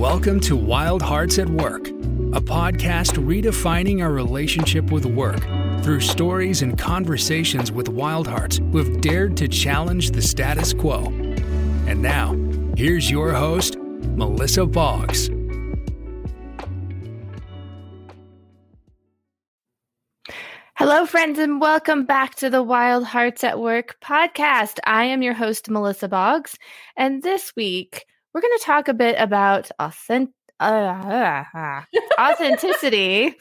[0.00, 5.42] Welcome to Wild Hearts at Work, a podcast redefining our relationship with work
[5.82, 11.04] through stories and conversations with wild hearts who have dared to challenge the status quo.
[11.86, 12.32] And now,
[12.78, 15.28] here's your host, Melissa Boggs.
[20.76, 24.78] Hello, friends, and welcome back to the Wild Hearts at Work podcast.
[24.86, 26.56] I am your host, Melissa Boggs,
[26.96, 31.82] and this week we're going to talk a bit about authentic, uh, uh,
[32.20, 33.34] authenticity.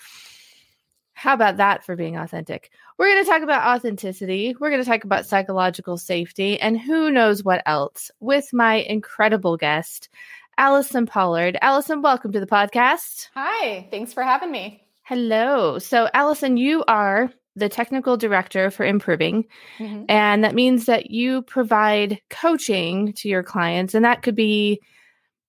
[1.14, 2.72] How about that for being authentic?
[2.98, 4.56] We're going to talk about authenticity.
[4.60, 9.58] We're going to talk about psychological safety and who knows what else with my incredible
[9.58, 10.10] guest,
[10.58, 11.58] Allison Pollard.
[11.62, 13.28] Allison, welcome to the podcast.
[13.36, 14.82] Hi, thanks for having me.
[15.04, 15.78] Hello.
[15.80, 19.46] So, Allison, you are the technical director for Improving.
[19.78, 20.06] Mm-hmm.
[20.10, 23.94] And that means that you provide coaching to your clients.
[23.94, 24.82] And that could be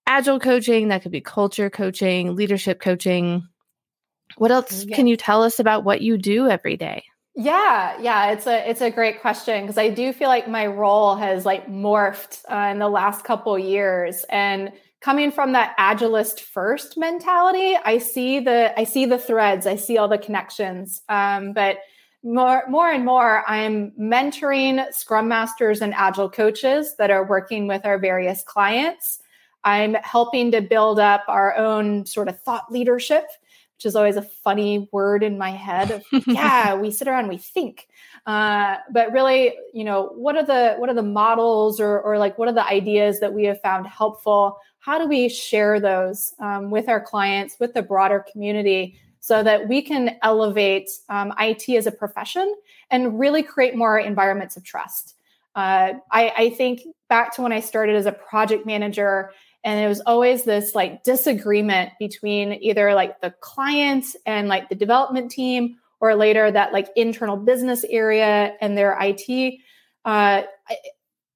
[0.07, 3.47] agile coaching, that could be culture coaching, leadership coaching.
[4.37, 4.97] What else yeah.
[4.97, 7.05] can you tell us about what you do every day?
[7.37, 11.15] Yeah, yeah, it's a it's a great question because I do feel like my role
[11.15, 16.97] has like morphed uh, in the last couple years and coming from that agilist first
[16.99, 21.79] mentality i see the i see the threads i see all the connections um, but
[22.23, 27.85] more more and more i'm mentoring scrum masters and agile coaches that are working with
[27.87, 29.23] our various clients.
[29.63, 33.27] I'm helping to build up our own sort of thought leadership
[33.81, 37.39] which is always a funny word in my head of yeah we sit around we
[37.39, 37.89] think.
[38.27, 42.37] Uh, but really you know what are the what are the models or or like
[42.37, 44.59] what are the ideas that we have found helpful?
[44.81, 49.69] How do we share those um, with our clients with the broader community so that
[49.69, 52.55] we can elevate um, IT as a profession
[52.91, 55.15] and really create more environments of trust.
[55.55, 59.33] Uh, I, I think back to when I started as a project manager,
[59.63, 64.75] and it was always this like disagreement between either like the client and like the
[64.75, 69.61] development team, or later that like internal business area and their IT.
[70.05, 70.43] Uh,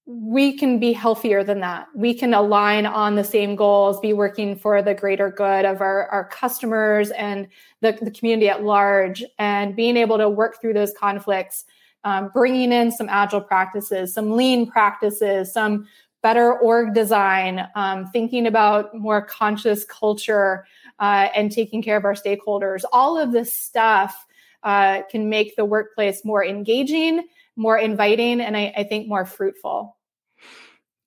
[0.06, 1.86] we can be healthier than that.
[1.94, 6.08] We can align on the same goals, be working for the greater good of our,
[6.08, 7.48] our customers and
[7.80, 11.64] the, the community at large, and being able to work through those conflicts,
[12.04, 15.86] um, bringing in some agile practices, some lean practices, some
[16.22, 20.66] better org design, um, thinking about more conscious culture
[20.98, 22.82] uh, and taking care of our stakeholders.
[22.92, 24.26] All of this stuff
[24.64, 27.26] uh, can make the workplace more engaging
[27.56, 29.96] more inviting and I, I think more fruitful.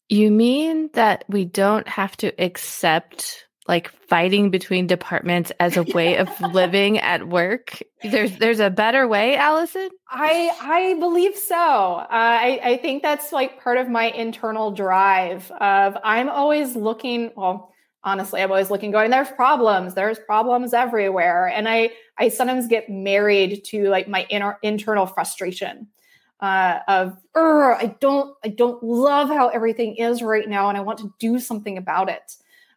[0.10, 6.18] You mean that we don't have to accept like fighting between departments as a way
[6.18, 7.82] of living at work?
[8.02, 9.90] There's there's a better way allison?
[10.10, 11.56] I i believe so.
[11.56, 17.32] Uh, i i think that's like part of my internal drive of i'm always looking
[17.36, 19.94] well honestly i'm always looking going there's problems.
[19.94, 21.48] There's problems everywhere.
[21.48, 25.88] And i i sometimes get married to like my inner internal frustration
[26.40, 31.00] uh, of I don't I don't love how everything is right now, and I want
[31.00, 32.36] to do something about it.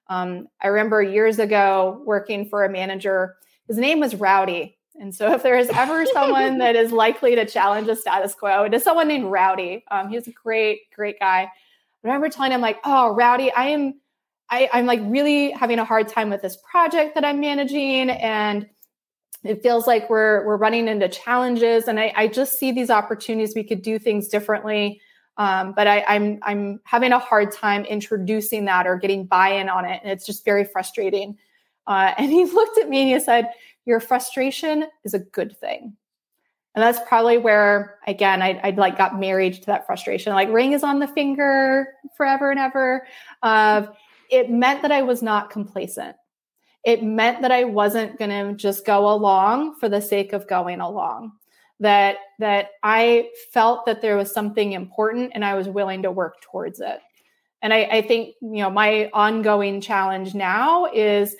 [0.08, 3.36] Um, I remember years ago working for a manager.
[3.68, 7.44] His name was Rowdy, and so if there is ever someone that is likely to
[7.44, 9.84] challenge the status quo, it is someone named Rowdy.
[9.90, 11.42] Um, he was a great great guy.
[11.42, 11.50] I
[12.02, 14.00] remember telling him like, "Oh, Rowdy, I am."
[14.52, 18.68] I, I'm like really having a hard time with this project that I'm managing, and
[19.42, 23.54] it feels like we're we're running into challenges and I, I just see these opportunities
[23.54, 25.00] we could do things differently
[25.40, 29.86] um, but I, I'm I'm having a hard time introducing that or getting buy-in on
[29.86, 31.38] it, and it's just very frustrating.
[31.86, 33.48] Uh, and he looked at me and he said,
[33.86, 35.96] "Your frustration is a good thing,"
[36.74, 40.34] and that's probably where again I I like got married to that frustration.
[40.34, 43.06] Like ring is on the finger forever and ever.
[43.42, 43.86] Uh,
[44.30, 46.16] it meant that I was not complacent
[46.84, 50.80] it meant that I wasn't going to just go along for the sake of going
[50.80, 51.32] along.
[51.80, 56.42] That that I felt that there was something important and I was willing to work
[56.42, 57.00] towards it.
[57.62, 61.34] And I, I think you know my ongoing challenge now is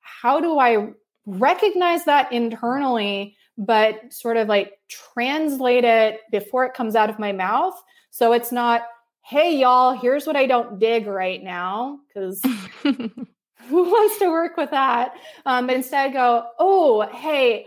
[0.00, 0.92] how do I
[1.26, 7.32] recognize that internally, but sort of like translate it before it comes out of my
[7.32, 7.74] mouth.
[8.10, 8.82] So it's not,
[9.22, 11.98] hey, y'all, here's what I don't dig right now.
[12.08, 12.40] Because
[13.68, 15.14] who wants to work with that?
[15.44, 17.66] Um, but instead go, oh, hey,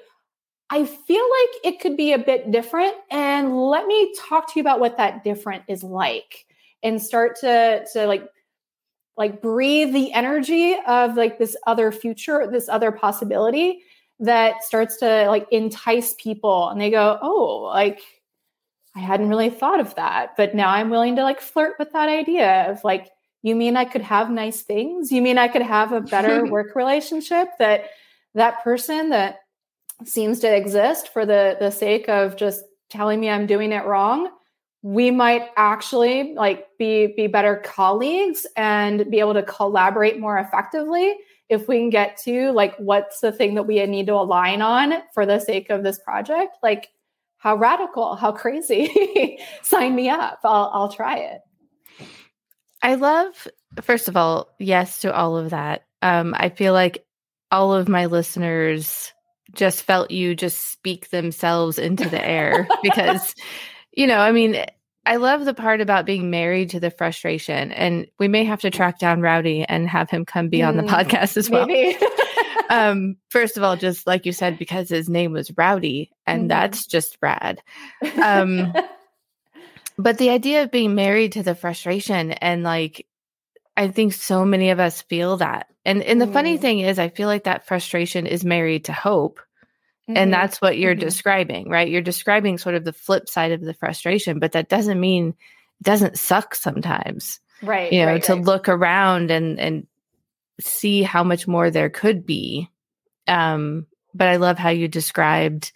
[0.69, 2.93] I feel like it could be a bit different.
[3.09, 6.45] And let me talk to you about what that different is like
[6.83, 8.27] and start to, to like,
[9.17, 13.81] like breathe the energy of like this other future, this other possibility
[14.19, 18.01] that starts to like entice people and they go, oh, like
[18.95, 22.09] I hadn't really thought of that, but now I'm willing to like flirt with that
[22.09, 23.09] idea of like
[23.41, 25.11] you mean I could have nice things?
[25.11, 27.85] You mean I could have a better work relationship that
[28.35, 29.39] that person that
[30.05, 34.29] seems to exist for the the sake of just telling me I'm doing it wrong,
[34.81, 41.15] we might actually like be be better colleagues and be able to collaborate more effectively
[41.49, 44.93] if we can get to like what's the thing that we need to align on
[45.13, 46.57] for the sake of this project?
[46.61, 46.89] Like
[47.37, 49.39] how radical how crazy.
[49.61, 50.39] Sign me up.
[50.43, 51.41] I'll, I'll try it
[52.81, 53.47] i love
[53.81, 57.05] first of all yes to all of that um, i feel like
[57.51, 59.13] all of my listeners
[59.53, 63.33] just felt you just speak themselves into the air because
[63.91, 64.63] you know i mean
[65.05, 68.69] I love the part about being married to the frustration, and we may have to
[68.69, 71.67] track down Rowdy and have him come be on the mm, podcast as well.
[72.69, 76.47] um, first of all, just like you said, because his name was Rowdy, and mm-hmm.
[76.49, 77.61] that's just rad.
[78.21, 78.71] Um,
[79.99, 83.05] but the idea of being married to the frustration, and like,
[83.77, 85.67] I think so many of us feel that.
[85.85, 86.33] And and the mm.
[86.33, 89.39] funny thing is, I feel like that frustration is married to hope
[90.09, 90.17] Mm-hmm.
[90.17, 91.01] And that's what you're mm-hmm.
[91.01, 91.87] describing, right?
[91.87, 95.83] You're describing sort of the flip side of the frustration, but that doesn't mean it
[95.83, 97.39] doesn't suck sometimes.
[97.61, 97.93] Right.
[97.93, 98.43] You know, right, to right.
[98.43, 99.87] look around and and
[100.59, 102.71] see how much more there could be.
[103.27, 103.85] Um,
[104.15, 105.71] but I love how you described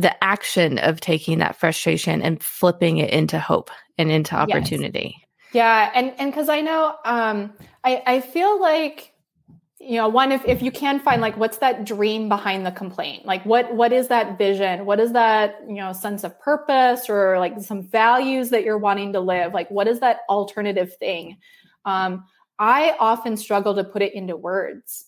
[0.00, 5.14] the action of taking that frustration and flipping it into hope and into opportunity.
[5.16, 5.26] Yes.
[5.52, 7.52] Yeah, and and because I know um
[7.84, 9.12] I I feel like
[9.80, 13.26] you know one if, if you can find like what's that dream behind the complaint?
[13.26, 14.86] Like what what is that vision?
[14.86, 19.12] What is that you know sense of purpose or like some values that you're wanting
[19.14, 19.52] to live?
[19.52, 21.38] Like what is that alternative thing?
[21.84, 22.24] Um,
[22.62, 25.06] i often struggle to put it into words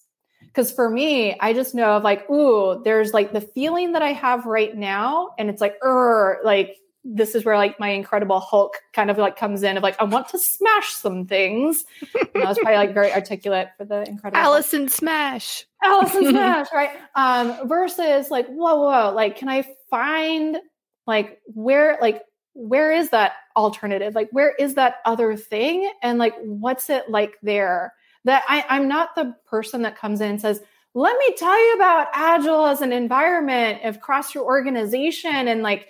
[0.52, 4.12] because for me i just know of like ooh there's like the feeling that i
[4.12, 8.78] have right now and it's like er like this is where like my incredible hulk
[8.92, 11.84] kind of like comes in of like i want to smash some things.
[12.34, 14.90] And i was probably like very articulate for the incredible allison hulk.
[14.90, 15.66] smash.
[15.82, 16.90] Allison smash right?
[17.16, 20.58] Um versus like whoa whoa like can i find
[21.06, 22.22] like where like
[22.54, 24.14] where is that alternative?
[24.14, 25.90] Like where is that other thing?
[26.02, 30.30] And like what's it like there that I, i'm not the person that comes in
[30.30, 30.60] and says
[30.94, 35.88] let me tell you about agile as an environment across your organization and like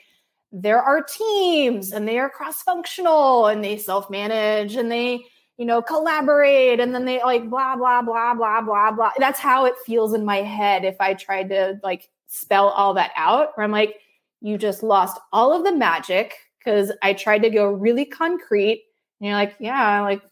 [0.53, 5.25] there are teams and they are cross functional and they self manage and they
[5.57, 9.13] you know collaborate and then they like blah blah blah blah blah blah.
[9.19, 13.13] That's how it feels in my head if i tried to like spell all that
[13.17, 13.97] out where i'm like
[14.41, 18.85] you just lost all of the magic because i tried to go really concrete
[19.21, 20.23] and you're like yeah like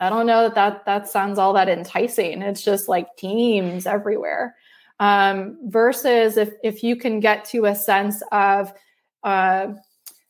[0.00, 4.54] i don't know that that, that sounds all that enticing it's just like teams everywhere
[5.00, 8.72] um, versus if if you can get to a sense of
[9.24, 9.72] uh,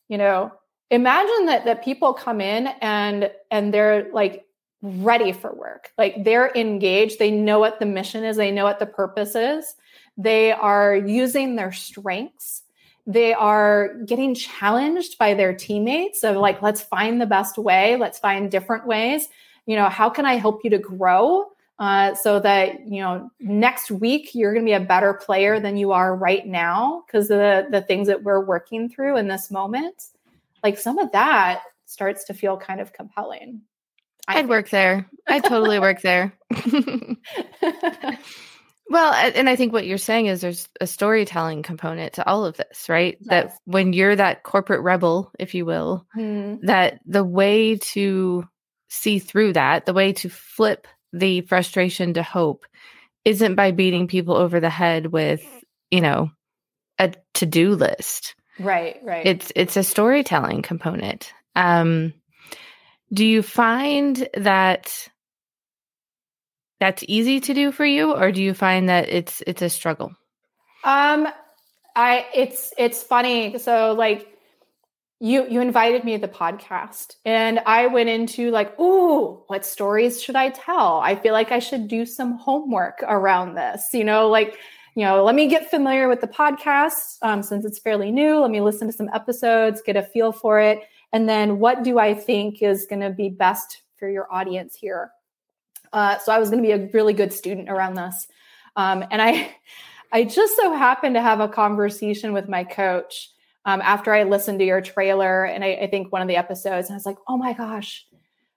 [0.09, 0.53] you know,
[0.91, 4.45] imagine that that people come in and and they're like
[4.83, 5.91] ready for work.
[5.99, 9.75] Like they're engaged, they know what the mission is, they know what the purpose is.
[10.17, 12.63] They are using their strengths.
[13.07, 18.19] They are getting challenged by their teammates of like, let's find the best way, let's
[18.19, 19.29] find different ways.
[19.67, 21.49] You know, how can I help you to grow?
[21.79, 25.77] uh, so that you know next week you're going to be a better player than
[25.77, 30.05] you are right now because the the things that we're working through in this moment
[30.63, 33.61] like some of that starts to feel kind of compelling
[34.27, 36.33] I would work there i totally work there
[38.89, 42.57] well and i think what you're saying is there's a storytelling component to all of
[42.57, 43.29] this right yes.
[43.29, 46.65] that when you're that corporate rebel if you will mm-hmm.
[46.65, 48.49] that the way to
[48.95, 52.65] see through that the way to flip the frustration to hope
[53.25, 55.43] isn't by beating people over the head with,
[55.91, 56.31] you know,
[56.99, 58.35] a to-do list.
[58.59, 59.27] Right, right.
[59.27, 61.33] It's it's a storytelling component.
[61.57, 62.15] Um
[63.13, 65.09] do you find that
[66.81, 70.15] that's easy to do for you or do you find that it's it's a struggle?
[70.85, 71.29] Um
[71.97, 73.59] I it's it's funny.
[73.59, 74.34] So like
[75.21, 80.23] you you invited me to the podcast and i went into like ooh what stories
[80.23, 81.01] should i tell?
[81.01, 84.59] I feel like i should do some homework around this you know like
[84.97, 88.41] you know let me get familiar with the podcast um, since it's fairly new.
[88.41, 90.81] Let me listen to some episodes get a feel for it.
[91.13, 95.11] And then what do i think is going to be best for your audience here?
[95.93, 98.27] Uh, so i was going to be a really good student around this.
[98.77, 99.55] Um, and i
[100.13, 103.31] i just so happened to have a conversation with my coach
[103.65, 106.89] um, after I listened to your trailer and I, I think one of the episodes,
[106.89, 108.07] and I was like, oh my gosh,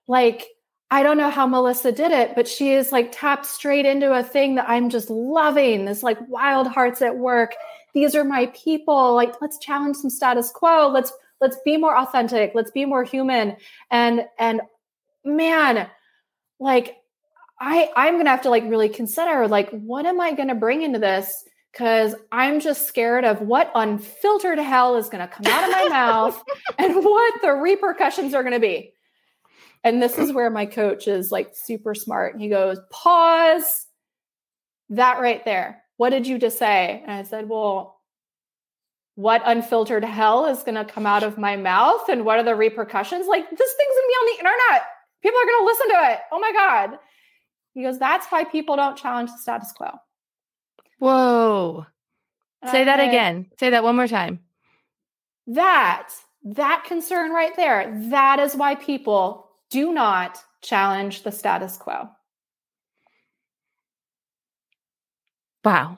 [0.08, 0.46] like
[0.90, 4.24] I don't know how Melissa did it, but she is like tapped straight into a
[4.24, 5.86] thing that I'm just loving.
[5.86, 7.56] This like wild hearts at work.
[7.94, 9.14] These are my people.
[9.14, 10.88] Like let's challenge some status quo.
[10.88, 11.12] Let's
[11.42, 12.54] let's be more authentic.
[12.56, 13.58] Let's be more human.
[13.92, 14.62] And and
[15.26, 15.90] man,
[16.60, 16.96] like
[17.60, 20.56] I I'm going to have to like really consider like what am I going to
[20.56, 21.44] bring into this
[21.78, 25.88] cuz I'm just scared of what unfiltered hell is going to come out of my
[25.90, 26.44] mouth
[26.78, 28.94] and what the repercussions are going to be.
[29.84, 32.38] And this is where my coach is like super smart.
[32.40, 33.86] He goes, "Pause.
[34.90, 35.84] That right there.
[35.98, 38.02] What did you just say?" And I said, "Well,
[39.16, 42.56] what unfiltered hell is going to come out of my mouth and what are the
[42.56, 43.28] repercussions?
[43.28, 44.88] Like this thing's going to be on the internet.
[45.22, 46.20] People are going to listen to it.
[46.32, 47.00] Oh my god."
[47.74, 49.92] He goes, "That's why people don't challenge the status quo."
[51.00, 51.86] Whoa.
[52.72, 53.48] Say that again.
[53.60, 54.40] Say that one more time.
[55.48, 56.10] That
[56.44, 57.98] that concern right there.
[58.10, 62.10] That is why people do not challenge the status quo.
[65.64, 65.98] Wow.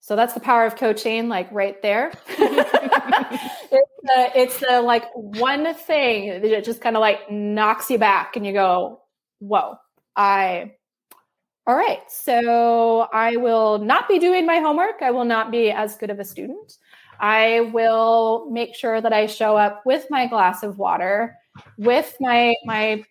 [0.00, 2.12] So that's the power of coaching, like right there.
[2.28, 8.36] it's the it's the like one thing that just kind of like knocks you back,
[8.36, 9.02] and you go,
[9.38, 9.76] "Whoa,
[10.16, 10.74] I."
[11.70, 15.02] All right, so I will not be doing my homework.
[15.02, 16.78] I will not be as good of a student.
[17.20, 21.36] I will make sure that I show up with my glass of water,
[21.78, 23.04] with my my,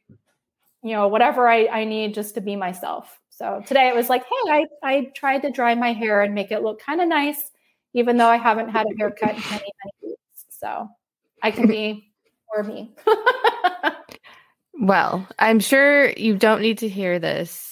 [0.83, 3.17] you know, whatever I, I need just to be myself.
[3.29, 6.51] So today it was like, hey, I, I tried to dry my hair and make
[6.51, 7.51] it look kind of nice,
[7.93, 10.45] even though I haven't had a haircut in many, many weeks.
[10.49, 10.89] So
[11.41, 12.11] I can be
[12.53, 12.93] more me.
[14.81, 17.68] Well, I'm sure you don't need to hear this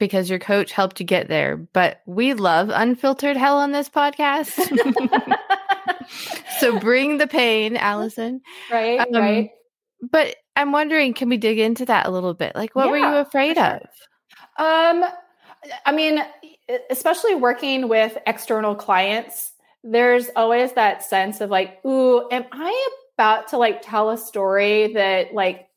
[0.00, 4.50] because your coach helped you get there, but we love unfiltered hell on this podcast.
[6.58, 8.40] so bring the pain, Allison.
[8.72, 9.50] right, Um, right.
[10.02, 12.56] But I'm wondering, can we dig into that a little bit?
[12.56, 13.64] Like, what were you afraid sure.
[13.66, 13.82] of?
[14.58, 15.04] Um,
[15.84, 16.24] I mean,
[16.88, 19.52] especially working with external clients,
[19.84, 24.94] there's always that sense of like, ooh, am I about to like tell a story
[24.94, 25.68] that like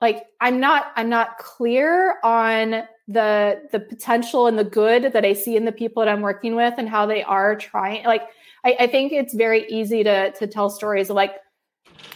[0.00, 5.32] like I'm not I'm not clear on the the potential and the good that I
[5.32, 8.22] see in the people that I'm working with and how they are trying like
[8.64, 11.34] I, I think it's very easy to to tell stories of like,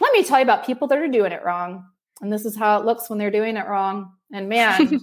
[0.00, 1.84] let me tell you about people that are doing it wrong.
[2.20, 4.12] And this is how it looks when they're doing it wrong.
[4.32, 5.00] And man,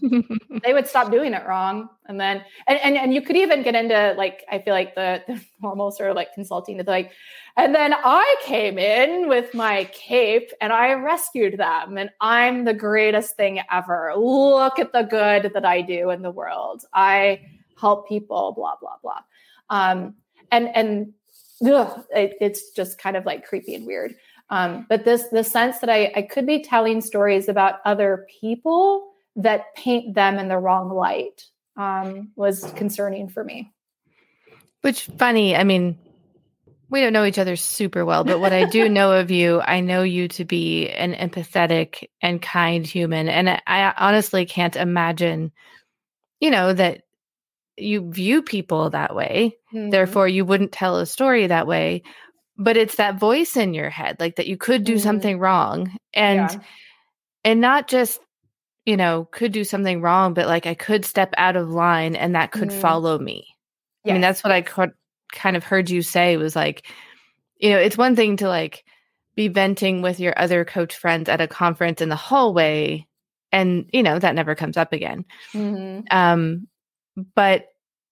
[0.63, 1.87] they would stop doing it wrong.
[2.07, 5.23] And then and, and and you could even get into like i feel like the,
[5.27, 7.11] the normal sort of like consulting to like
[7.55, 11.97] and then i came in with my cape and i rescued them.
[11.97, 14.13] And i'm the greatest thing ever.
[14.17, 16.83] Look at the good that i do in the world.
[16.93, 17.41] I
[17.79, 19.21] help people blah blah blah.
[19.69, 20.15] Um
[20.51, 21.13] and and
[21.63, 24.15] ugh, it, it's just kind of like creepy and weird.
[24.49, 29.09] Um, but this the sense that I, I could be telling stories about other people
[29.35, 31.43] that paint them in the wrong light
[31.77, 33.71] um, was concerning for me.
[34.81, 35.97] Which funny, I mean,
[36.89, 39.79] we don't know each other super well, but what I do know of you, I
[39.79, 43.29] know you to be an empathetic and kind human.
[43.29, 45.51] And I, I honestly can't imagine,
[46.39, 47.03] you know, that
[47.77, 49.57] you view people that way.
[49.73, 49.91] Mm-hmm.
[49.91, 52.03] Therefore, you wouldn't tell a story that way.
[52.57, 55.01] But it's that voice in your head, like that you could do Mhm.
[55.01, 55.95] something wrong.
[56.13, 56.59] And Yeah.
[57.45, 58.19] and not just
[58.85, 62.35] you know could do something wrong but like i could step out of line and
[62.35, 62.81] that could Mhm.
[62.81, 63.45] follow me
[64.05, 64.91] i mean that's what i co-
[65.31, 66.85] kind of heard you say was like
[67.57, 68.83] you know it's one thing to like
[69.35, 73.05] be venting with your other coach friends at a conference in the hallway
[73.51, 76.03] and you know that never comes up again Mhm.
[76.11, 76.67] um
[77.35, 77.65] but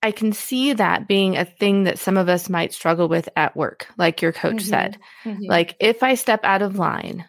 [0.04, 3.56] i can see that being a thing that some of us might struggle with at
[3.56, 4.62] work like your coach Mhm.
[4.70, 5.48] said Mhm.
[5.50, 7.26] like if I step out of line,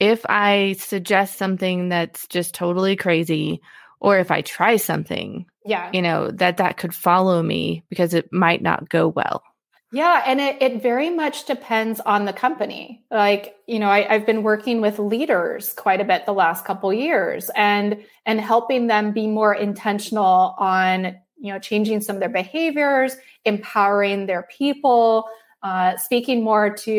[0.00, 3.60] if I suggest something that's just totally crazy,
[4.00, 5.90] or if I try something, yeah.
[5.92, 9.44] you know, that that could follow me because it might not go well.
[9.92, 13.04] Yeah, and it, it very much depends on the company.
[13.10, 16.92] Like, you know, I, I've been working with leaders quite a bit the last couple
[16.92, 22.28] years and and helping them be more intentional on, you know, changing some of their
[22.28, 25.28] behaviors, empowering their people,
[25.62, 26.90] uh, speaking more to,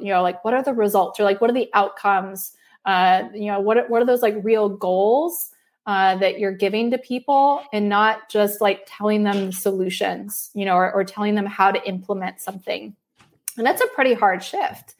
[0.00, 2.52] you know, like what are the results or like what are the outcomes?
[2.84, 5.50] Uh, you know, what what are those like real goals?
[5.86, 10.64] uh, that you're giving to people and not just like telling them the solutions, you
[10.64, 12.94] know, or, or telling them how to implement something.
[13.56, 14.94] And that's a pretty hard shift.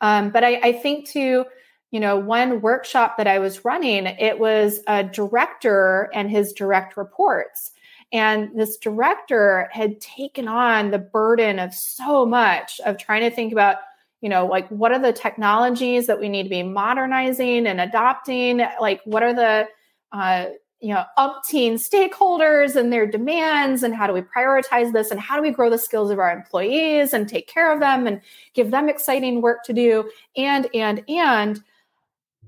[0.00, 1.46] Um, but I, I think to,
[1.90, 6.96] you know, one workshop that I was running, it was a director and his direct
[6.96, 7.72] reports.
[8.12, 13.52] And this director had taken on the burden of so much of trying to think
[13.52, 13.76] about,
[14.20, 18.62] you know, like what are the technologies that we need to be modernizing and adopting?
[18.80, 19.66] Like, what are the,
[20.12, 20.46] uh,
[20.80, 25.36] you know, umpteen stakeholders and their demands, and how do we prioritize this, and how
[25.36, 28.20] do we grow the skills of our employees and take care of them and
[28.54, 31.62] give them exciting work to do, and and and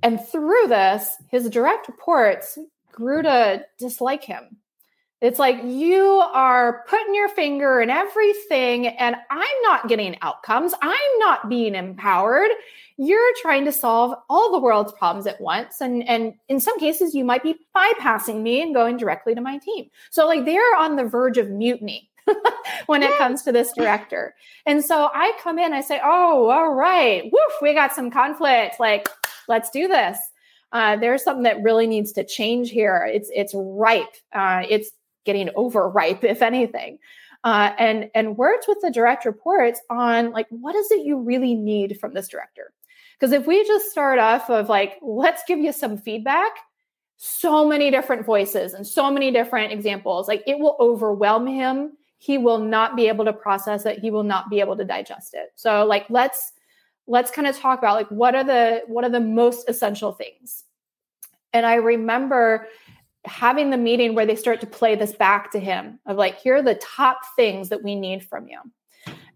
[0.02, 2.58] And through this, his direct reports
[2.92, 4.58] grew to dislike him.
[5.20, 10.74] It's like you are putting your finger in everything, and I'm not getting outcomes.
[10.80, 12.50] I'm not being empowered.
[12.98, 15.80] You're trying to solve all the world's problems at once.
[15.80, 19.58] And, and in some cases, you might be bypassing me and going directly to my
[19.58, 19.90] team.
[20.10, 22.10] So, like, they're on the verge of mutiny.
[22.86, 24.34] when it comes to this director.
[24.66, 28.78] And so I come in, I say, Oh, all right, woof, we got some conflict.
[28.78, 29.08] Like,
[29.48, 30.18] let's do this.
[30.72, 33.08] Uh, there's something that really needs to change here.
[33.10, 34.14] It's it's ripe.
[34.32, 34.90] Uh, it's
[35.28, 36.98] getting overripe, if anything.
[37.44, 41.54] Uh, and and worked with the direct reports on like what is it you really
[41.54, 42.72] need from this director?
[43.18, 46.50] Because if we just start off of like let's give you some feedback,
[47.16, 51.92] so many different voices and so many different examples, like it will overwhelm him.
[52.16, 54.00] He will not be able to process it.
[54.00, 55.52] He will not be able to digest it.
[55.54, 56.52] So like let's
[57.08, 60.64] let's kind of talk about like what are the what are the most essential things
[61.52, 62.68] and i remember
[63.28, 66.56] having the meeting where they start to play this back to him of like here
[66.56, 68.58] are the top things that we need from you.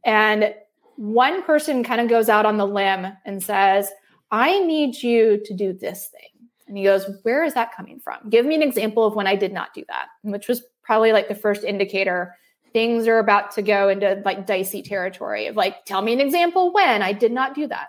[0.05, 0.55] And
[0.97, 3.91] one person kind of goes out on the limb and says
[4.31, 6.49] i need you to do this thing.
[6.67, 8.29] And he goes where is that coming from?
[8.29, 11.29] Give me an example of when i did not do that which was probably like
[11.29, 12.35] the first indicator
[12.73, 16.73] things are about to go into like dicey territory of like, tell me an example
[16.73, 17.89] when I did not do that.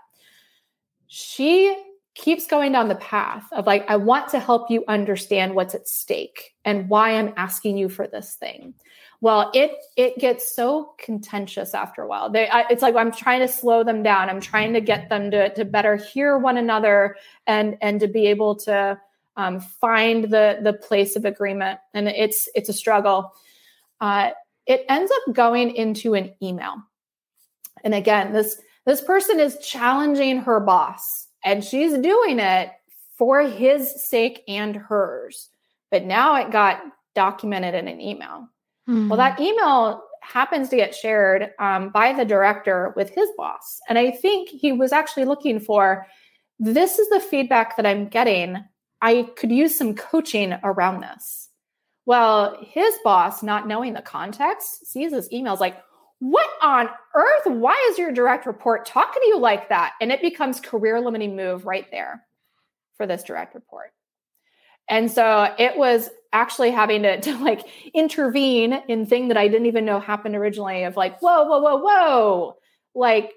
[1.08, 1.76] She
[2.16, 5.88] keeps going down the path of like, I want to help you understand what's at
[5.88, 8.76] stake and why I'm asking you for this thing.
[9.20, 12.30] Well, it it gets so contentious after a while.
[12.30, 14.30] They, I, it's like I'm trying to slow them down.
[14.30, 17.16] I'm trying to get them to to better hear one another
[17.48, 19.00] and and to be able to
[19.38, 21.80] um, find the the place of agreement.
[21.94, 23.34] And it's it's a struggle.
[24.02, 24.32] Uh,
[24.66, 26.76] it ends up going into an email.
[27.86, 32.72] And again, this this person is challenging her boss and she's doing it
[33.18, 35.50] for his sake and hers.
[35.92, 36.82] But now it got
[37.16, 38.50] documented in an email.
[38.90, 39.10] Mm-hmm.
[39.10, 43.80] Well, that email happens to get shared um, by the director with his boss.
[43.88, 46.08] And I think he was actually looking for
[46.60, 48.64] this is the feedback that I'm getting.
[49.02, 51.50] I could use some coaching around this.
[52.06, 55.78] Well, his boss, not knowing the context, sees his emails like,
[56.24, 57.48] what on earth?
[57.48, 59.92] Why is your direct report talking to you like that?
[60.00, 62.24] And it becomes career limiting move right there
[62.96, 63.92] for this direct report.
[64.88, 69.66] And so it was actually having to, to like intervene in thing that I didn't
[69.66, 72.58] even know happened originally of like, whoa, whoa, whoa, whoa.
[72.96, 73.34] Like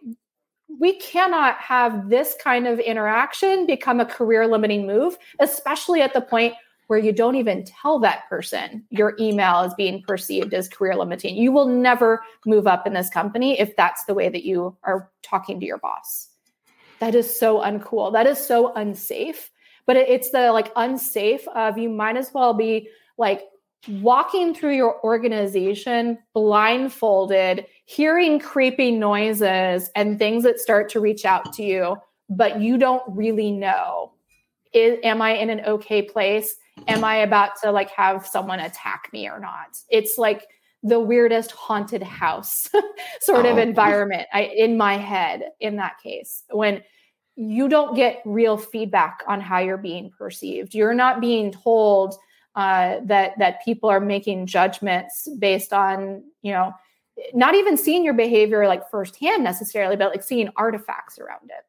[0.68, 6.20] we cannot have this kind of interaction become a career limiting move, especially at the
[6.20, 6.55] point
[6.87, 11.37] where you don't even tell that person your email is being perceived as career limiting.
[11.37, 15.11] You will never move up in this company if that's the way that you are
[15.22, 16.29] talking to your boss.
[17.01, 18.12] That is so uncool.
[18.12, 19.51] That is so unsafe.
[19.87, 23.42] But it's the like unsafe of you might as well be like
[23.88, 31.53] walking through your organization blindfolded, hearing creepy noises and things that start to reach out
[31.53, 31.96] to you,
[32.29, 34.12] but you don't really know.
[34.72, 36.57] Is, am I in an okay place?
[36.87, 39.79] Am I about to like have someone attack me or not?
[39.91, 40.47] It's like
[40.83, 42.69] the weirdest haunted house
[43.21, 43.51] sort oh.
[43.51, 46.83] of environment I, in my head in that case when
[47.35, 50.75] you don't get real feedback on how you're being perceived.
[50.75, 52.15] You're not being told
[52.55, 56.73] uh, that that people are making judgments based on you know
[57.35, 61.65] not even seeing your behavior like firsthand necessarily, but like seeing artifacts around it.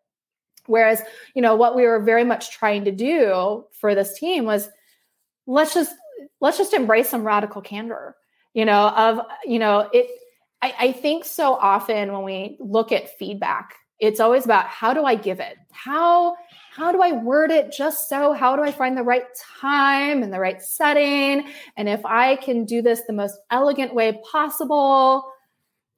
[0.65, 1.01] Whereas,
[1.33, 4.69] you know, what we were very much trying to do for this team was
[5.47, 5.95] let's just
[6.39, 8.15] let's just embrace some radical candor
[8.53, 10.07] you know of you know it
[10.61, 15.03] I, I think so often when we look at feedback it's always about how do
[15.05, 15.57] i give it?
[15.71, 16.35] How
[16.71, 18.33] how do i word it just so?
[18.33, 19.25] How do i find the right
[19.59, 21.47] time and the right setting?
[21.77, 25.31] And if i can do this the most elegant way possible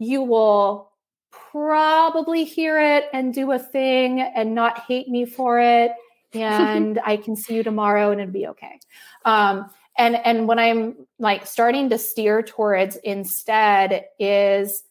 [0.01, 0.91] you will
[1.31, 5.91] probably hear it and do a thing and not hate me for it
[6.33, 8.79] and I can see you tomorrow and it'll be okay.
[9.25, 14.83] Um, and and when I'm like starting to steer towards instead is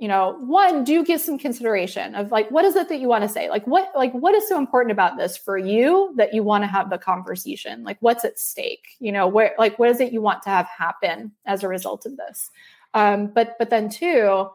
[0.00, 3.22] you know one do give some consideration of like what is it that you want
[3.22, 3.50] to say?
[3.50, 6.68] Like what like what is so important about this for you that you want to
[6.68, 7.82] have the conversation?
[7.82, 8.86] Like what's at stake?
[9.00, 12.06] You know where like what is it you want to have happen as a result
[12.06, 12.50] of this?
[12.94, 14.48] Um but but then two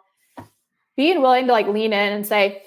[0.95, 2.63] being willing to like lean in and say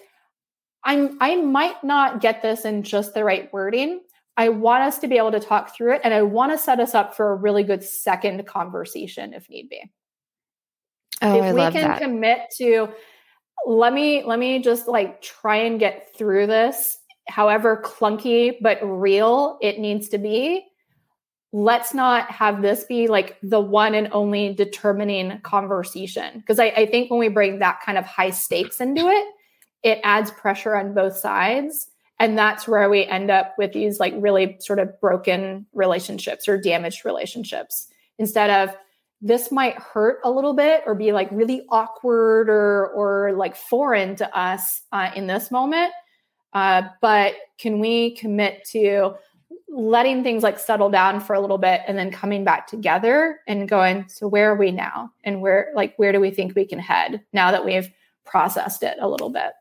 [0.84, 4.00] I'm I might not get this in just the right wording.
[4.36, 6.78] I want us to be able to talk through it and I want to set
[6.78, 9.82] us up for a really good second conversation if need be.
[11.20, 12.00] Oh, if I we can that.
[12.00, 12.88] commit to
[13.66, 19.58] let me let me just like try and get through this however clunky but real
[19.60, 20.64] it needs to be
[21.52, 26.86] let's not have this be like the one and only determining conversation because I, I
[26.86, 29.26] think when we bring that kind of high stakes into it
[29.82, 31.88] it adds pressure on both sides.
[32.20, 36.60] And that's where we end up with these like really sort of broken relationships or
[36.60, 37.88] damaged relationships.
[38.18, 38.76] Instead of
[39.20, 44.16] this might hurt a little bit or be like really awkward or or like foreign
[44.16, 45.92] to us uh, in this moment
[46.52, 49.14] uh, but can we commit to
[49.68, 53.68] letting things like settle down for a little bit and then coming back together and
[53.68, 55.12] going so where are we now?
[55.24, 57.90] And where like where do we think we can head now that we've
[58.24, 59.52] processed it a little bit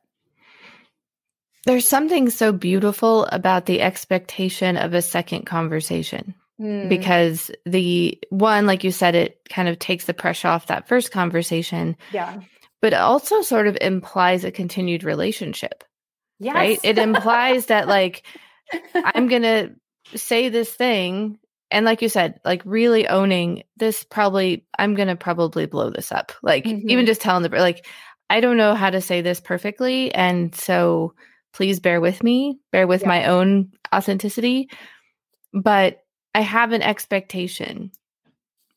[1.67, 6.87] there's something so beautiful about the expectation of a second conversation mm.
[6.87, 11.11] because the one, like you said, it kind of takes the pressure off that first
[11.11, 11.97] conversation.
[12.11, 12.39] Yeah.
[12.81, 15.83] But it also sort of implies a continued relationship.
[16.39, 16.55] Yes.
[16.55, 16.79] Right.
[16.83, 18.23] It implies that, like,
[18.95, 19.71] I'm going to
[20.15, 21.37] say this thing.
[21.69, 26.13] And like you said, like really owning this, probably, I'm going to probably blow this
[26.13, 26.31] up.
[26.41, 26.89] Like, mm-hmm.
[26.89, 27.85] even just telling the, like,
[28.29, 30.13] I don't know how to say this perfectly.
[30.13, 31.13] And so,
[31.53, 33.07] please bear with me, bear with yeah.
[33.07, 34.69] my own authenticity.
[35.53, 36.03] But
[36.35, 37.91] I have an expectation,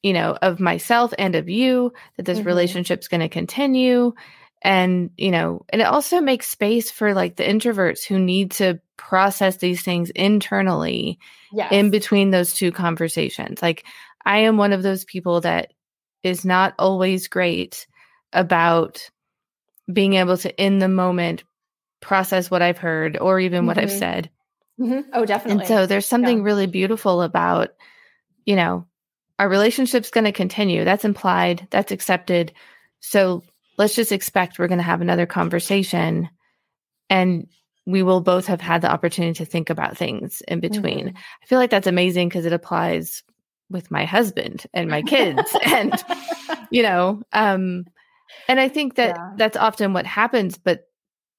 [0.02, 2.48] you know, of myself and of you that this mm-hmm.
[2.48, 4.12] relationship's going to continue.
[4.62, 8.80] And, you know, and it also makes space for like the introverts who need to
[8.96, 11.18] process these things internally
[11.52, 11.72] yes.
[11.72, 13.62] in between those two conversations.
[13.62, 13.84] Like,
[14.24, 15.72] I am one of those people that
[16.22, 17.86] is not always great
[18.34, 19.10] about
[19.90, 21.42] being able to, in the moment,
[22.00, 23.66] process what I've heard or even mm-hmm.
[23.66, 23.98] what I've mm-hmm.
[23.98, 24.30] said.
[24.78, 25.10] Mm-hmm.
[25.12, 25.62] Oh, definitely.
[25.62, 26.44] And so there's something yeah.
[26.44, 27.70] really beautiful about,
[28.44, 28.86] you know,
[29.38, 30.84] our relationship's going to continue.
[30.84, 32.52] That's implied, that's accepted.
[33.00, 33.42] So
[33.76, 36.28] let's just expect we're going to have another conversation
[37.08, 37.48] and
[37.86, 41.08] we will both have had the opportunity to think about things in between.
[41.08, 41.16] Mm-hmm.
[41.42, 43.22] I feel like that's amazing because it applies
[43.70, 46.04] with my husband and my kids and
[46.70, 47.84] you know um
[48.48, 49.32] and I think that yeah.
[49.36, 50.89] that's often what happens but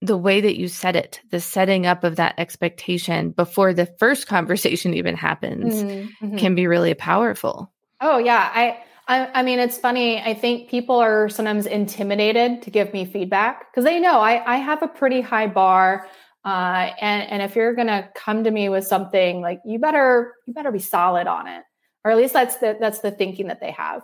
[0.02, 4.28] the way that you said it, the setting up of that expectation before the first
[4.28, 6.38] conversation even happens mm-hmm, mm-hmm.
[6.38, 7.72] can be really powerful.
[8.02, 10.20] Oh yeah, I, I I mean it's funny.
[10.20, 14.58] I think people are sometimes intimidated to give me feedback because they know I I
[14.58, 16.08] have a pretty high bar.
[16.44, 20.54] Uh, and and if you're gonna come to me with something like you better you
[20.56, 21.64] better be solid on it,
[22.04, 24.02] or at least that's the that's the thinking that they have.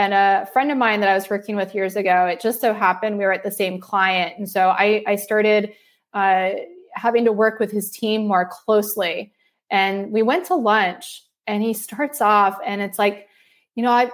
[0.00, 2.72] And a friend of mine that I was working with years ago, it just so
[2.72, 4.32] happened we were at the same client.
[4.38, 5.74] And so I, I started
[6.14, 6.52] uh,
[6.94, 9.30] having to work with his team more closely.
[9.68, 13.28] And we went to lunch and he starts off and it's like,
[13.74, 14.10] you know, I've,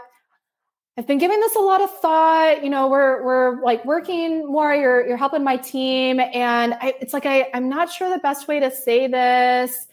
[0.98, 2.64] I've been giving this a lot of thought.
[2.64, 4.74] You know, we're we're like working more.
[4.74, 8.48] You're you're helping my team, and I, it's like I I'm not sure the best
[8.48, 9.88] way to say this.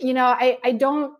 [0.00, 1.12] You know, I I don't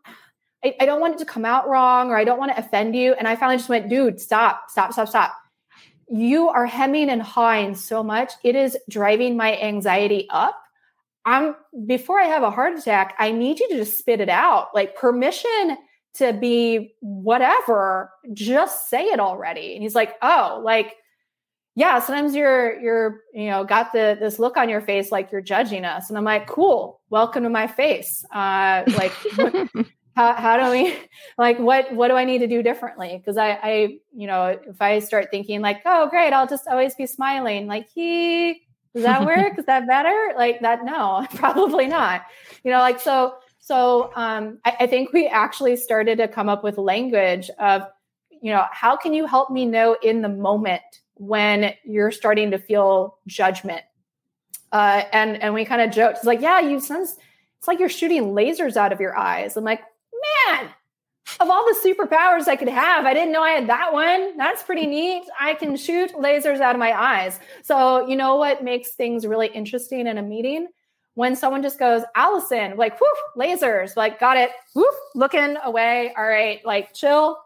[0.64, 2.94] I, I don't want it to come out wrong or I don't want to offend
[2.94, 3.14] you.
[3.14, 5.35] And I finally just went, dude, stop, stop, stop, stop.
[6.09, 8.33] You are hemming and hawing so much.
[8.42, 10.61] It is driving my anxiety up.
[11.25, 11.55] I'm
[11.87, 14.68] before I have a heart attack, I need you to just spit it out.
[14.75, 15.77] Like permission
[16.14, 19.75] to be whatever, just say it already.
[19.75, 20.96] And he's like, oh, like,
[21.77, 25.40] yeah, sometimes you're you're, you know, got the this look on your face like you're
[25.40, 26.09] judging us.
[26.09, 28.25] And I'm like, cool, welcome to my face.
[28.35, 29.12] Uh like
[30.16, 30.96] how, how do we
[31.38, 33.16] like what what do i need to do differently?
[33.18, 36.94] Because I, I you know if i start thinking like oh great i'll just always
[36.94, 38.62] be smiling like he
[38.94, 39.59] does that work?
[39.59, 40.33] Is that better?
[40.37, 42.23] Like that no probably not.
[42.64, 46.64] You know like so so um, I, I think we actually started to come up
[46.64, 47.83] with language of
[48.31, 50.83] you know how can you help me know in the moment
[51.14, 53.83] when you're starting to feel judgment?
[54.73, 57.16] Uh, and and we kind of joked it's like yeah you sense
[57.59, 59.57] it's like you're shooting lasers out of your eyes.
[59.57, 59.83] I'm like
[60.48, 60.70] man,
[61.38, 64.37] of all the superpowers I could have, I didn't know I had that one.
[64.37, 65.24] That's pretty neat.
[65.38, 67.38] I can shoot lasers out of my eyes.
[67.62, 70.68] So, you know what makes things really interesting in a meeting?
[71.14, 73.06] When someone just goes, Allison, like, whoo,
[73.37, 76.12] lasers, like, got it, whoo, looking away.
[76.16, 77.38] All right, like, chill,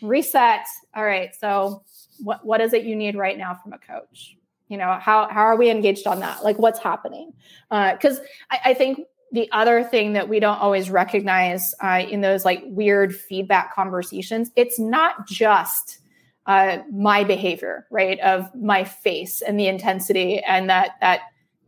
[0.00, 0.66] reset.
[0.94, 1.84] All right, so
[2.22, 4.36] what, what is it you need right now from a coach?
[4.68, 6.42] You know, how, how are we engaged on that?
[6.42, 7.32] Like, what's happening?
[7.70, 9.00] Because uh, I, I think
[9.32, 14.50] the other thing that we don't always recognize uh, in those like weird feedback conversations
[14.56, 15.98] it's not just
[16.46, 21.20] uh, my behavior right of my face and the intensity and that that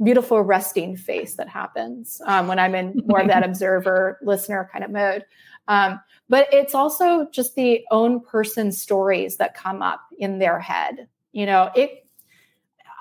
[0.02, 4.84] beautiful resting face that happens um, when i'm in more of that observer listener kind
[4.84, 5.24] of mode.
[5.68, 11.08] Um, but it's also just the own person stories that come up in their head.
[11.32, 12.03] You know it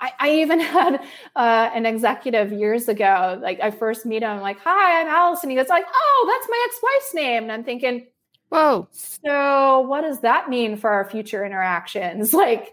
[0.00, 0.96] I, I even had
[1.36, 3.38] uh, an executive years ago.
[3.40, 6.66] Like I first meet him, like, "Hi, I'm Allison." He goes, "Like, oh, that's my
[6.68, 8.06] ex-wife's name," and I'm thinking,
[8.48, 12.34] "Whoa, so what does that mean for our future interactions?
[12.44, 12.72] Like,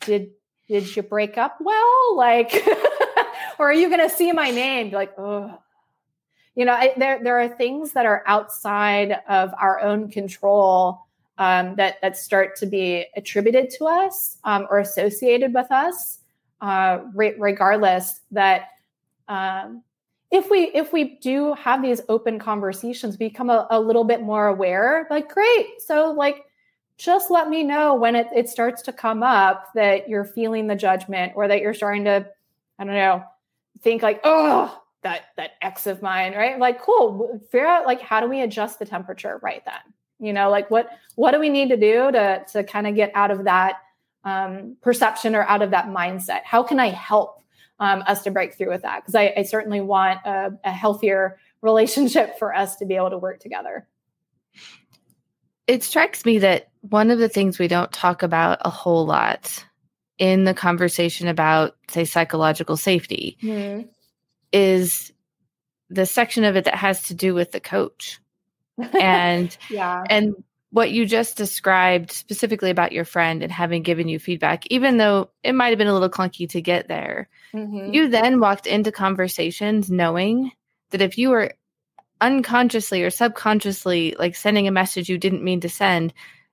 [0.00, 0.30] did
[0.68, 2.16] did you break up well?
[2.16, 2.64] Like,
[3.58, 4.90] or are you going to see my name?
[4.90, 5.58] Be like, oh."
[6.56, 11.06] You know, I, there there are things that are outside of our own control
[11.40, 16.18] um, that that start to be attributed to us um, or associated with us,
[16.60, 18.20] uh, re- regardless.
[18.30, 18.68] That
[19.28, 19.82] um,
[20.30, 24.48] if we if we do have these open conversations, become a, a, little bit more
[24.48, 25.06] aware.
[25.10, 26.44] Like, great, so like,
[26.96, 30.76] just let me know when it, it starts to come up that you're feeling the
[30.76, 32.26] judgment or that you're starting to,
[32.78, 33.24] I don't know,
[33.82, 36.58] think like, oh, that that ex of mine, right?
[36.58, 37.40] Like, cool.
[37.50, 40.90] Figure out like how do we adjust the temperature right then you know like what
[41.16, 43.78] what do we need to do to to kind of get out of that
[44.24, 46.40] um, perception or out of that mindset.
[46.44, 47.42] How can i help
[47.78, 49.02] um, us to break through with that?
[49.02, 53.18] Because I, I, certainly want a, a healthier relationship for us to be able to
[53.18, 53.86] work together.
[55.66, 59.64] It strikes me that one of the things we don't talk about a whole lot
[60.18, 63.88] in the conversation about say psychological safety mm-hmm.
[64.52, 65.12] is
[65.88, 68.20] the section of it that has to do with the coach.
[68.98, 70.04] And yeah.
[70.08, 70.34] and
[70.72, 75.30] what you just described specifically about your friend and having given you feedback even though
[75.42, 77.28] it might have been a little clunky to get there.
[77.54, 77.92] Mm-hmm.
[77.92, 80.52] you then walked into conversations knowing
[80.90, 81.54] that if you were
[82.20, 86.12] unconsciously or subconsciously like sending a message you didn't mean to send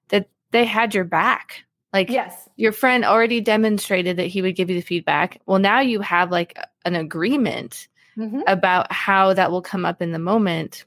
[0.10, 1.63] that they had your back.
[1.93, 2.49] Like yes.
[2.56, 5.41] your friend already demonstrated that he would give you the feedback.
[5.45, 8.41] Well now you have like an agreement mm-hmm.
[8.47, 10.86] about how that will come up in the moment.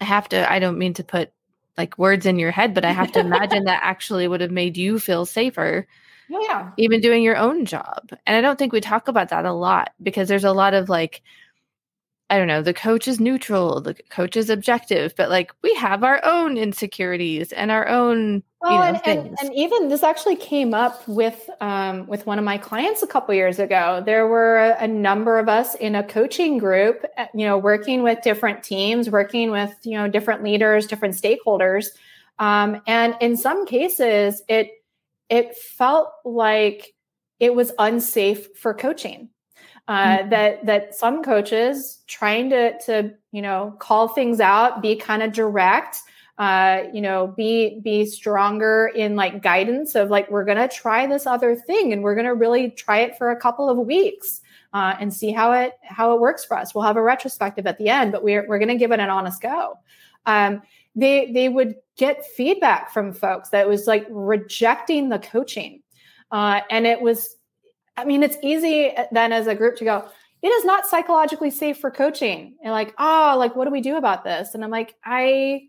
[0.00, 1.32] I have to, I don't mean to put
[1.76, 4.76] like words in your head, but I have to imagine that actually would have made
[4.76, 5.86] you feel safer.
[6.28, 6.70] Yeah.
[6.76, 8.10] Even doing your own job.
[8.26, 10.88] And I don't think we talk about that a lot because there's a lot of
[10.88, 11.22] like,
[12.30, 16.04] I don't know, the coach is neutral, the coach is objective, but like we have
[16.04, 20.36] our own insecurities and our own well, you know, and, and, and, even this actually
[20.36, 24.02] came up with um, with one of my clients a couple years ago.
[24.04, 28.22] There were a, number of us in a coaching group, uh, you know, working with
[28.22, 31.86] different teams, working with you know different leaders, different stakeholders,
[32.38, 34.70] um, and in some cases, it
[35.28, 36.94] it felt like
[37.40, 39.30] it was unsafe for coaching.
[39.90, 40.30] Uh, mm-hmm.
[40.30, 45.32] That that some coaches trying to to you know call things out, be kind of
[45.32, 45.98] direct
[46.40, 51.26] uh, you know, be be stronger in like guidance of like we're gonna try this
[51.26, 54.40] other thing and we're gonna really try it for a couple of weeks
[54.72, 56.74] uh, and see how it how it works for us.
[56.74, 59.42] We'll have a retrospective at the end, but we're we're gonna give it an honest
[59.42, 59.74] go.
[60.24, 60.62] Um,
[60.96, 65.82] they they would get feedback from folks that was like rejecting the coaching,
[66.30, 67.36] uh, and it was,
[68.00, 70.08] I mean, it's easy uh, then as a group to go.
[70.42, 72.56] It is not psychologically safe for coaching.
[72.62, 74.54] And like, oh, like, what do we do about this?
[74.54, 75.68] And I'm like, I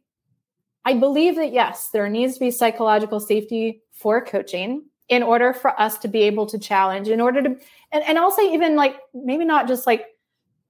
[0.85, 5.79] I believe that yes, there needs to be psychological safety for coaching in order for
[5.79, 7.49] us to be able to challenge, in order to,
[7.91, 10.05] and, and say even like maybe not just like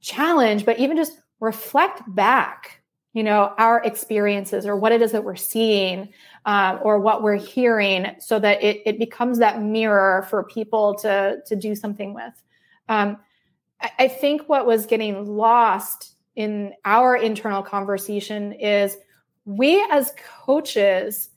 [0.02, 2.81] challenge, but even just reflect back,
[3.14, 6.10] you know, our experiences or what it is that we're seeing
[6.46, 11.38] um, or what we're hearing so that it, it becomes that mirror for people to,
[11.46, 12.34] to do something with.
[12.88, 13.18] Um,
[13.82, 18.98] I, I think what was getting lost in our internal conversation is
[19.44, 20.14] we as
[20.46, 21.30] coaches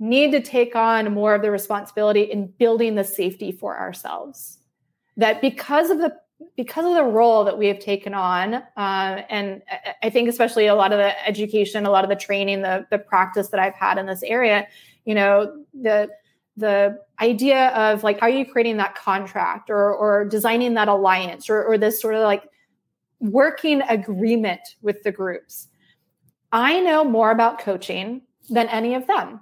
[0.00, 4.58] need to take on more of the responsibility in building the safety for ourselves
[5.16, 6.16] that because of the
[6.56, 9.62] because of the role that we have taken on uh, and
[10.02, 12.98] i think especially a lot of the education a lot of the training the, the
[12.98, 14.66] practice that i've had in this area
[15.04, 16.08] you know the
[16.56, 21.48] the idea of like how are you creating that contract or or designing that alliance
[21.48, 22.44] or, or this sort of like
[23.20, 25.68] working agreement with the groups
[26.52, 29.40] I know more about coaching than any of them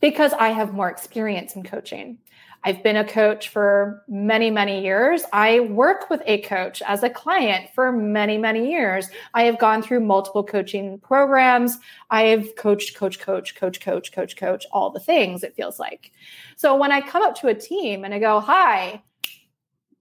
[0.00, 2.18] because I have more experience in coaching.
[2.64, 5.22] I've been a coach for many, many years.
[5.32, 9.08] I work with a coach as a client for many, many years.
[9.34, 11.78] I have gone through multiple coaching programs.
[12.10, 16.12] I have coached, coach, coach, coach, coach, coach, coach, all the things it feels like.
[16.56, 19.02] So when I come up to a team and I go, Hi,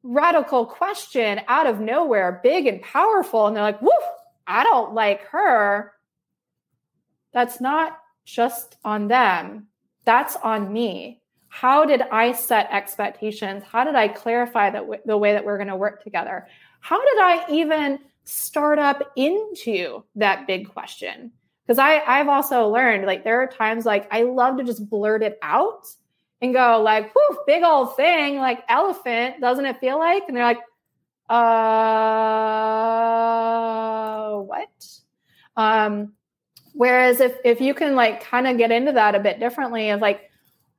[0.03, 3.91] radical question out of nowhere, big and powerful, and they're like, Woof,
[4.47, 5.93] I don't like her
[7.37, 9.67] that's not just on them,
[10.05, 11.21] that's on me.
[11.49, 13.63] How did I set expectations?
[13.69, 16.47] How did I clarify that w- the way that we're going to work together?
[16.81, 21.31] How did I even start up into that big question?
[21.65, 25.23] Because I I've also learned like there are times like I love to just blurt
[25.23, 25.87] it out
[26.41, 30.23] and go like, whoo, big old thing, like elephant, doesn't it feel like?
[30.27, 30.59] And they're like,
[31.29, 31.37] uh,
[34.41, 34.69] what?
[35.55, 36.13] Um,
[36.73, 39.99] whereas if if you can like kind of get into that a bit differently of
[40.01, 40.26] like,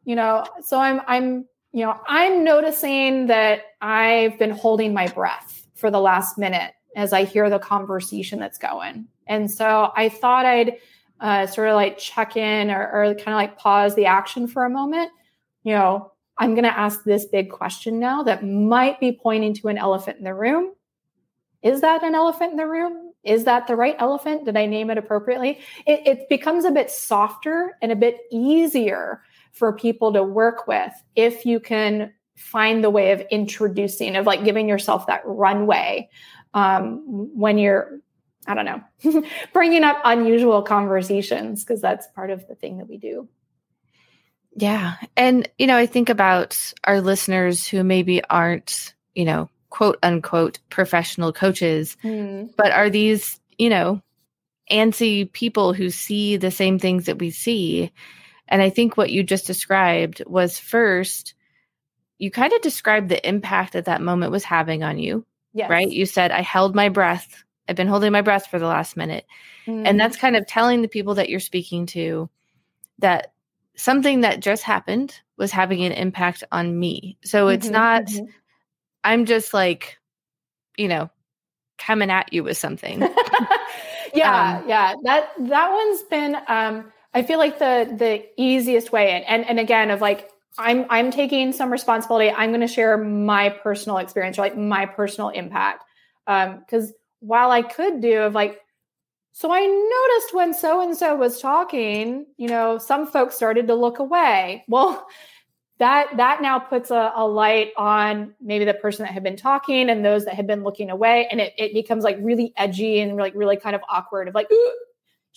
[0.09, 5.67] you know, so I'm I'm you know I'm noticing that I've been holding my breath
[5.75, 10.47] for the last minute as I hear the conversation that's going, and so I thought
[10.47, 10.77] I'd
[11.21, 14.65] uh, sort of like check in or, or kind of like pause the action for
[14.65, 15.11] a moment.
[15.63, 19.69] You know, I'm going to ask this big question now that might be pointing to
[19.69, 20.73] an elephant in the room.
[21.63, 23.13] Is that an elephant in the room?
[23.25, 24.47] Is that the right elephant?
[24.47, 25.59] Did I name it appropriately?
[25.87, 29.23] It, it becomes a bit softer and a bit easier
[29.59, 34.45] for people to work with if you can find the way of introducing, of like
[34.45, 36.09] giving yourself that runway
[36.55, 37.03] um,
[37.35, 38.01] when you're,
[38.47, 42.97] I don't know, bringing up unusual conversations, because that's part of the thing that we
[42.97, 43.29] do.
[44.55, 44.95] Yeah.
[45.17, 50.59] And, you know, I think about our listeners who maybe aren't, you know, quote unquote
[50.71, 52.51] professional coaches, mm.
[52.57, 54.01] but are these, you know,
[54.71, 57.93] antsy people who see the same things that we see.
[58.49, 61.35] And I think what you just described was first,
[62.19, 65.25] you kind of described the impact that that moment was having on you.
[65.53, 65.71] Yes.
[65.71, 65.91] Right.
[65.91, 67.45] You said, I held my breath.
[67.69, 69.27] I've been holding my breath for the last minute.
[69.67, 69.87] Mm.
[69.87, 72.29] And that's kind of telling the people that you're speaking to
[72.99, 73.33] that
[73.77, 77.19] something that just happened was having an impact on me.
[77.25, 78.25] So it's mm-hmm, not, mm-hmm.
[79.05, 79.99] I'm just like,
[80.77, 81.11] you know,
[81.79, 83.01] coming at you with something.
[84.15, 84.95] yeah, um, yeah.
[85.05, 89.61] That that one's been um I feel like the the easiest way and and, and
[89.61, 92.31] again of like I'm I'm taking some responsibility.
[92.31, 95.85] I'm going to share my personal experience or like my personal impact.
[96.27, 98.61] Um cuz while I could do of like
[99.33, 103.75] so I noticed when so and so was talking, you know, some folks started to
[103.75, 104.65] look away.
[104.67, 105.07] Well,
[105.79, 109.91] that that now puts a, a, light on maybe the person that had been talking
[109.91, 113.17] and those that had been looking away, and it, it becomes like really edgy and
[113.17, 114.27] like really kind of awkward.
[114.27, 114.49] Of like,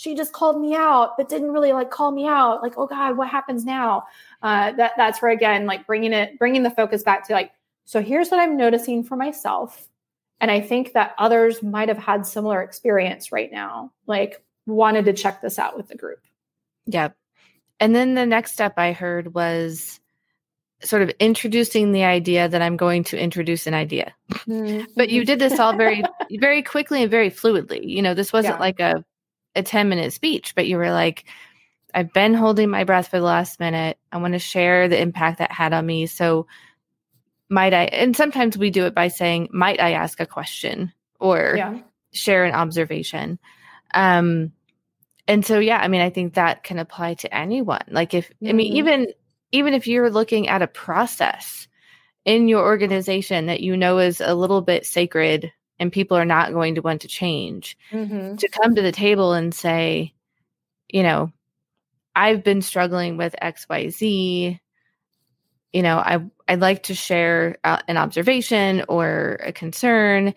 [0.01, 2.63] she just called me out, but didn't really like call me out.
[2.63, 4.05] Like, oh God, what happens now?
[4.41, 7.51] Uh, that that's where again, like bringing it, bringing the focus back to like,
[7.85, 9.87] so here's what I'm noticing for myself
[10.39, 15.13] and I think that others might have had similar experience right now, like wanted to
[15.13, 16.19] check this out with the group.
[16.87, 17.15] Yep.
[17.79, 19.99] And then the next step I heard was
[20.81, 24.15] sort of introducing the idea that I'm going to introduce an idea.
[24.31, 24.85] Mm-hmm.
[24.95, 27.87] but you did this all very, very quickly and very fluidly.
[27.87, 28.59] You know, this wasn't yeah.
[28.59, 29.05] like a,
[29.55, 31.25] a 10 minute speech, but you were like,
[31.93, 33.97] I've been holding my breath for the last minute.
[34.11, 36.05] I want to share the impact that had on me.
[36.05, 36.47] So
[37.49, 41.55] might I, and sometimes we do it by saying, might I ask a question or
[41.57, 41.79] yeah.
[42.13, 43.39] share an observation?
[43.93, 44.53] Um,
[45.27, 47.83] and so, yeah, I mean, I think that can apply to anyone.
[47.89, 48.47] Like if, mm-hmm.
[48.47, 48.77] I mean, mm-hmm.
[48.77, 49.07] even,
[49.51, 51.67] even if you're looking at a process
[52.23, 56.53] in your organization that you know is a little bit sacred and people are not
[56.53, 58.37] going to want to change, mm-hmm.
[58.37, 60.13] to come to the table and say,
[60.87, 61.33] you know,
[62.15, 64.59] I've been struggling with XYZ
[65.73, 70.33] you know, I I'd like to share uh, an observation or a concern,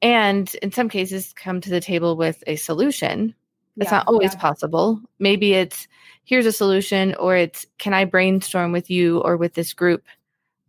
[0.00, 3.34] and in some cases, come to the table with a solution.
[3.76, 4.40] It's yeah, not always yeah.
[4.40, 5.00] possible.
[5.18, 5.86] Maybe it's
[6.24, 10.02] here's a solution, or it's can I brainstorm with you or with this group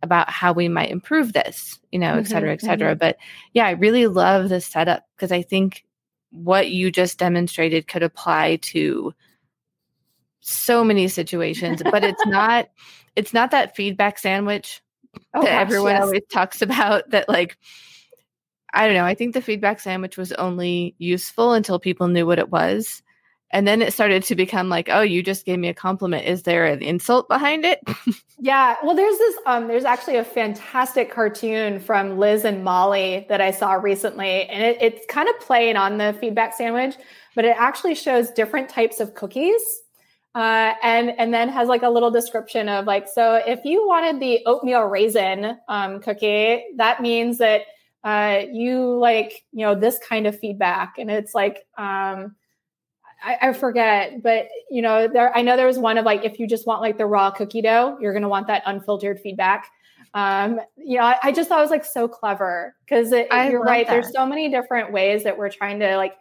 [0.02, 2.90] about how we might improve this, you know, et cetera, et mm-hmm, cetera.
[2.92, 2.98] Mm-hmm.
[2.98, 3.16] But
[3.52, 5.84] yeah, I really love the setup because I think
[6.30, 9.14] what you just demonstrated could apply to
[10.40, 12.68] so many situations, but it's not
[13.16, 14.82] it's not that feedback sandwich
[15.34, 16.02] oh, that gosh, everyone yes.
[16.02, 17.56] always talks about that like
[18.72, 19.06] I don't know.
[19.06, 23.02] I think the feedback sandwich was only useful until people knew what it was.
[23.52, 26.26] And then it started to become like, oh, you just gave me a compliment.
[26.26, 27.80] Is there an insult behind it?
[28.38, 28.76] yeah.
[28.82, 33.52] Well, there's this, um, there's actually a fantastic cartoon from Liz and Mollie that I
[33.52, 34.46] saw recently.
[34.46, 36.96] And it, it's kind of playing on the feedback sandwich,
[37.34, 39.62] but it actually shows different types of cookies
[40.36, 44.20] uh, and and then has like a little description of like so if you wanted
[44.20, 47.62] the oatmeal raisin um, cookie that means that
[48.04, 52.36] uh, you like you know this kind of feedback and it's like um,
[53.26, 56.38] I, I, forget but you know there i know there was one of like if
[56.38, 59.66] you just want like the raw cookie dough you're going to want that unfiltered feedback
[60.14, 63.86] um, you know I, I just thought it was like so clever because you're right
[63.86, 63.92] that.
[63.92, 66.14] there's so many different ways that we're trying to like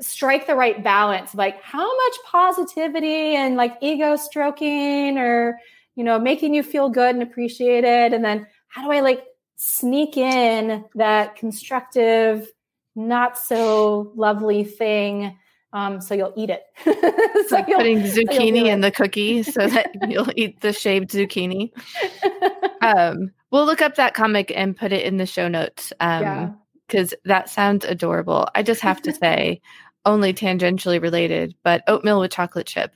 [0.00, 5.58] strike the right balance like how much positivity and like ego stroking or
[5.96, 9.24] you know making you feel good and appreciated and then how do i like
[9.56, 12.48] sneak in that constructive
[12.96, 15.36] not so lovely thing
[15.74, 16.62] Um, so you'll eat it.
[17.48, 21.70] so like putting zucchini so in the cookie so that you'll eat the shaved zucchini.
[22.82, 25.90] Um, we'll look up that comic and put it in the show notes.
[26.00, 26.50] Um, yeah
[26.86, 28.48] because that sounds adorable.
[28.54, 29.60] I just have to say,
[30.04, 32.92] only tangentially related, but oatmeal with chocolate chip.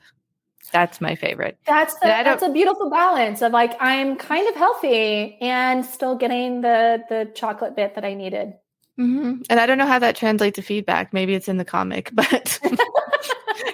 [0.70, 1.58] That's my favorite.
[1.66, 6.60] That's the, that's a beautiful balance of like I'm kind of healthy and still getting
[6.60, 8.52] the the chocolate bit that I needed.
[8.98, 9.42] Mm-hmm.
[9.48, 11.12] And I don't know how that translates to feedback.
[11.12, 12.58] Maybe it's in the comic, but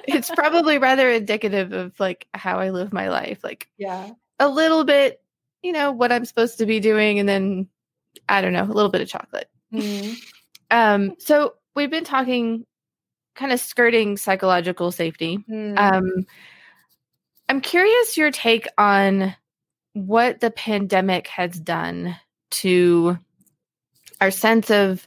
[0.06, 3.42] it's probably rather indicative of like how I live my life.
[3.42, 5.22] Like, yeah, a little bit,
[5.62, 7.68] you know, what I'm supposed to be doing, and then
[8.28, 9.50] I don't know, a little bit of chocolate.
[9.72, 10.14] Mm-hmm.
[10.70, 12.66] Um, so we've been talking,
[13.36, 15.38] kind of skirting psychological safety.
[15.48, 15.78] Mm.
[15.78, 16.26] Um,
[17.48, 19.36] I'm curious your take on
[19.92, 22.16] what the pandemic has done
[22.52, 23.18] to
[24.20, 25.06] our sense of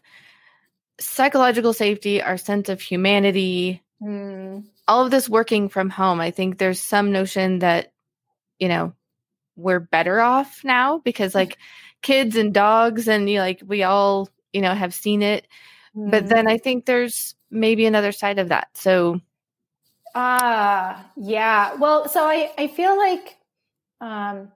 [0.99, 4.63] psychological safety, our sense of humanity, mm.
[4.87, 6.19] all of this working from home.
[6.19, 7.93] I think there's some notion that,
[8.59, 8.93] you know,
[9.57, 11.57] we're better off now because like
[12.01, 15.47] kids and dogs and you know, like we all you know have seen it
[15.95, 16.09] mm.
[16.09, 19.19] but then i think there's maybe another side of that so
[20.15, 23.37] ah uh, yeah well so i i feel like
[23.99, 24.51] um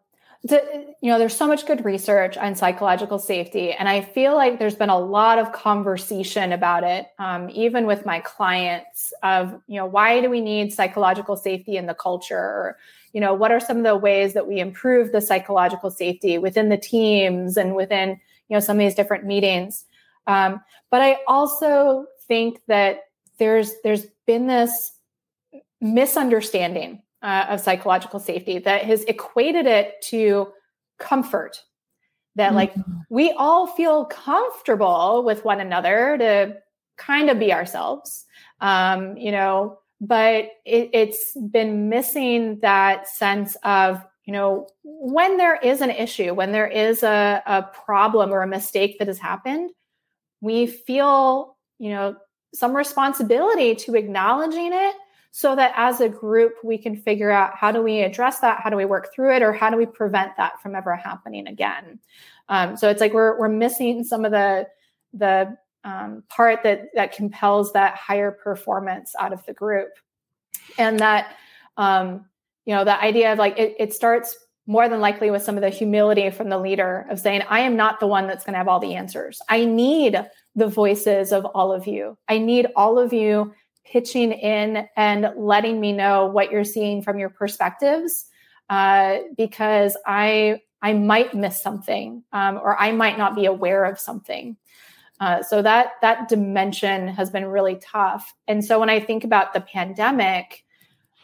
[0.50, 4.74] you know there's so much good research on psychological safety and i feel like there's
[4.74, 9.86] been a lot of conversation about it um, even with my clients of you know
[9.86, 12.38] why do we need psychological safety in the culture?
[12.38, 12.78] Or
[13.14, 16.70] you know what are some of the ways that we improve the psychological safety within
[16.70, 18.10] the teams and within
[18.50, 19.86] you know some of these different meetings?
[20.28, 23.02] Um, but I also think that
[23.38, 24.92] there's there's been this
[25.80, 30.48] misunderstanding uh, of psychological safety that has equated it to
[31.00, 31.62] comfort.
[32.36, 32.56] That mm-hmm.
[32.56, 32.76] like
[33.10, 36.58] we all feel comfortable with one another to
[36.98, 38.26] kind of be ourselves,
[38.60, 39.80] um, you know.
[40.00, 46.34] But it, it's been missing that sense of you know when there is an issue
[46.34, 49.72] when there is a, a problem or a mistake that has happened
[50.42, 52.16] we feel, you know,
[52.54, 54.96] some responsibility to acknowledging it
[55.32, 58.70] so that as a group we can figure out how do we address that how
[58.70, 62.00] do we work through it or how do we prevent that from ever happening again
[62.50, 64.68] um, so it's like we're, we're missing some of the
[65.14, 69.90] the um, part that that compels that higher performance out of the group
[70.78, 71.36] and that
[71.78, 72.26] um,
[72.66, 75.62] you know the idea of like it, it starts more than likely with some of
[75.62, 78.58] the humility from the leader of saying, I am not the one that's going to
[78.60, 79.42] have all the answers.
[79.50, 80.18] I need
[80.56, 82.18] the voices of all of you.
[82.30, 83.54] I need all of you
[83.86, 88.26] pitching in and letting me know what you're seeing from your perspectives,
[88.70, 94.00] uh, because I I might miss something, um, or I might not be aware of
[94.00, 94.58] something.
[95.20, 98.34] Uh, so that that dimension has been really tough.
[98.48, 100.64] And so when I think about the pandemic,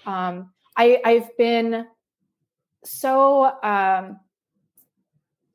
[0.05, 1.87] um, I, I've been
[2.83, 4.19] so um,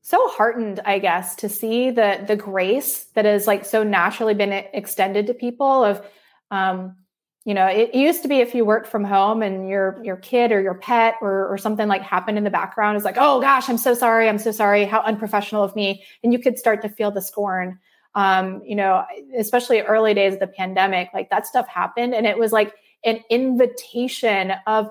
[0.01, 4.53] so heartened, I guess, to see the the grace that has like so naturally been
[4.53, 5.85] extended to people.
[5.85, 6.05] Of
[6.53, 6.97] um,
[7.45, 10.53] you know, it used to be if you worked from home and your your kid
[10.53, 13.69] or your pet or or something like happened in the background is like, oh gosh,
[13.69, 16.89] I'm so sorry, I'm so sorry, how unprofessional of me, and you could start to
[16.89, 17.81] feel the scorn.
[18.15, 19.05] Um, you know,
[19.37, 22.75] especially early days of the pandemic, like that stuff happened, and it was like
[23.05, 24.91] an invitation of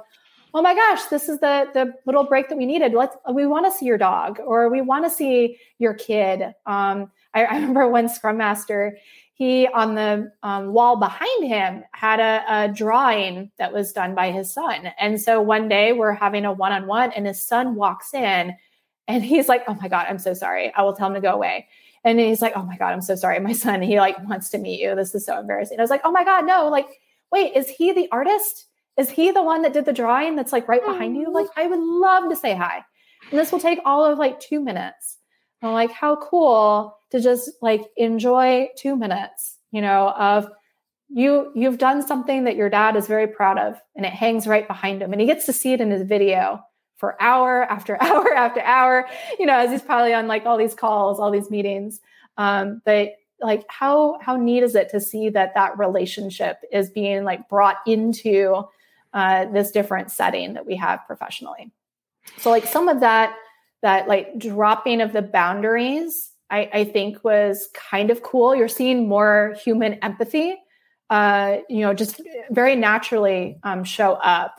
[0.54, 2.94] oh my gosh, this is the the little break that we needed.
[2.94, 6.42] Let's we want to see your dog or we want to see your kid.
[6.66, 8.98] Um, I, I, remember one scrum master,
[9.42, 14.30] he on the um, wall behind him had a, a drawing that was done by
[14.30, 14.92] his son.
[15.00, 18.56] And so one day we're having a one on one, and his son walks in,
[19.08, 20.72] and he's like, "Oh my god, I'm so sorry.
[20.76, 21.68] I will tell him to go away."
[22.04, 23.40] And he's like, "Oh my god, I'm so sorry.
[23.40, 24.94] My son, he like wants to meet you.
[24.94, 26.70] This is so embarrassing." I was like, "Oh my god, no!
[26.70, 28.68] Like, wait, is he the artist?"
[28.98, 31.34] Is he the one that did the drawing that's like right behind you?
[31.34, 32.84] Like, I would love to say hi.
[33.32, 35.18] And this will take all of like two minutes.
[35.64, 40.50] I'm like, how cool to just like enjoy two minutes, you know, of
[41.10, 44.68] you you've done something that your dad is very proud of and it hangs right
[44.68, 46.62] behind him and he gets to see it in his video
[46.96, 49.06] for hour after hour after hour
[49.38, 52.00] you know as he's probably on like all these calls all these meetings
[52.38, 53.10] um but
[53.42, 57.78] like how how neat is it to see that that relationship is being like brought
[57.86, 58.64] into
[59.14, 61.72] uh, this different setting that we have professionally.
[62.38, 63.36] So like some of that
[63.82, 68.54] that like dropping of the boundaries, I, I think was kind of cool.
[68.54, 70.58] You're seeing more human empathy,
[71.10, 74.56] uh, you know, just very naturally um, show up.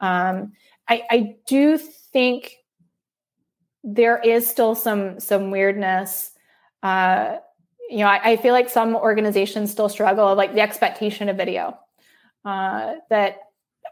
[0.00, 0.52] Um,
[0.88, 2.56] I, I do think
[3.84, 6.30] there is still some some weirdness.
[6.82, 7.36] Uh,
[7.90, 11.78] you know, I, I, feel like some organizations still struggle like the expectation of video
[12.44, 13.38] uh, that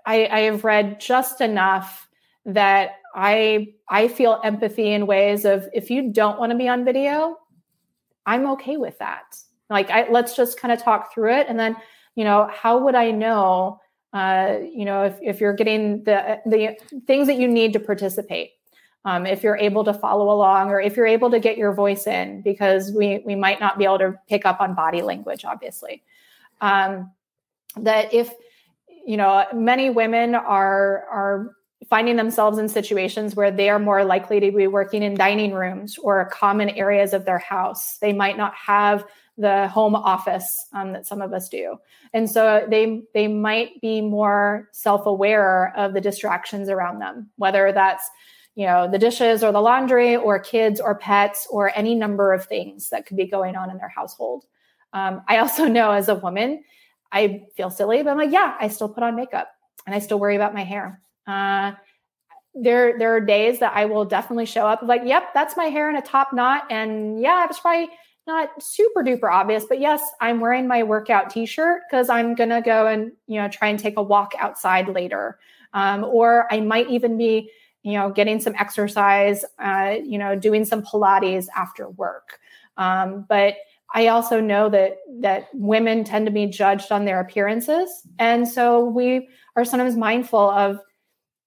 [0.05, 2.09] I, I have read just enough
[2.47, 6.85] that I I feel empathy in ways of if you don't want to be on
[6.85, 7.39] video,
[8.27, 9.37] I'm okay with that.
[9.71, 11.77] Like I let's just kind of talk through it and then,
[12.15, 13.81] you know, how would I know
[14.13, 18.51] uh, you know, if, if you're getting the the things that you need to participate,
[19.05, 22.07] um, if you're able to follow along, or if you're able to get your voice
[22.07, 26.03] in, because we we might not be able to pick up on body language, obviously.
[26.61, 27.11] Um,
[27.77, 28.31] that if
[29.07, 31.57] you know, many women are are
[31.89, 35.99] finding themselves in situations where they are more likely to be working in dining rooms
[35.99, 37.99] or common areas of their house.
[37.99, 39.05] They might not have
[39.39, 41.77] the home office um, that some of us do.
[42.13, 48.09] And so they they might be more self-aware of the distractions around them whether that's
[48.55, 52.45] you know the dishes or the laundry or kids or pets or any number of
[52.45, 54.45] things that could be going on in their household.
[54.93, 56.63] Um, i also know as a woman
[57.11, 59.49] i feel silly but i'm like yeah i still put on makeup
[59.87, 61.73] and i still worry about my hair uh,
[62.55, 65.89] there there are days that i will definitely show up like yep that's my hair
[65.89, 67.89] in a top knot and yeah it's probably
[68.27, 72.87] not super duper obvious, but yes, I'm wearing my workout t-shirt because I'm gonna go
[72.87, 75.39] and you know try and take a walk outside later,
[75.73, 77.51] um, or I might even be
[77.83, 82.39] you know getting some exercise, uh, you know doing some Pilates after work.
[82.77, 83.57] Um, but
[83.95, 88.85] I also know that that women tend to be judged on their appearances, and so
[88.85, 90.79] we are sometimes mindful of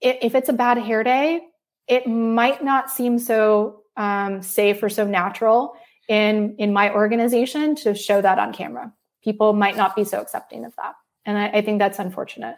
[0.06, 1.42] if it's a bad hair day,
[1.88, 5.76] it might not seem so um, safe or so natural
[6.08, 8.94] in in my organization to show that on camera.
[9.24, 10.96] People might not be so accepting of that,
[11.26, 12.56] and I, I think that's unfortunate.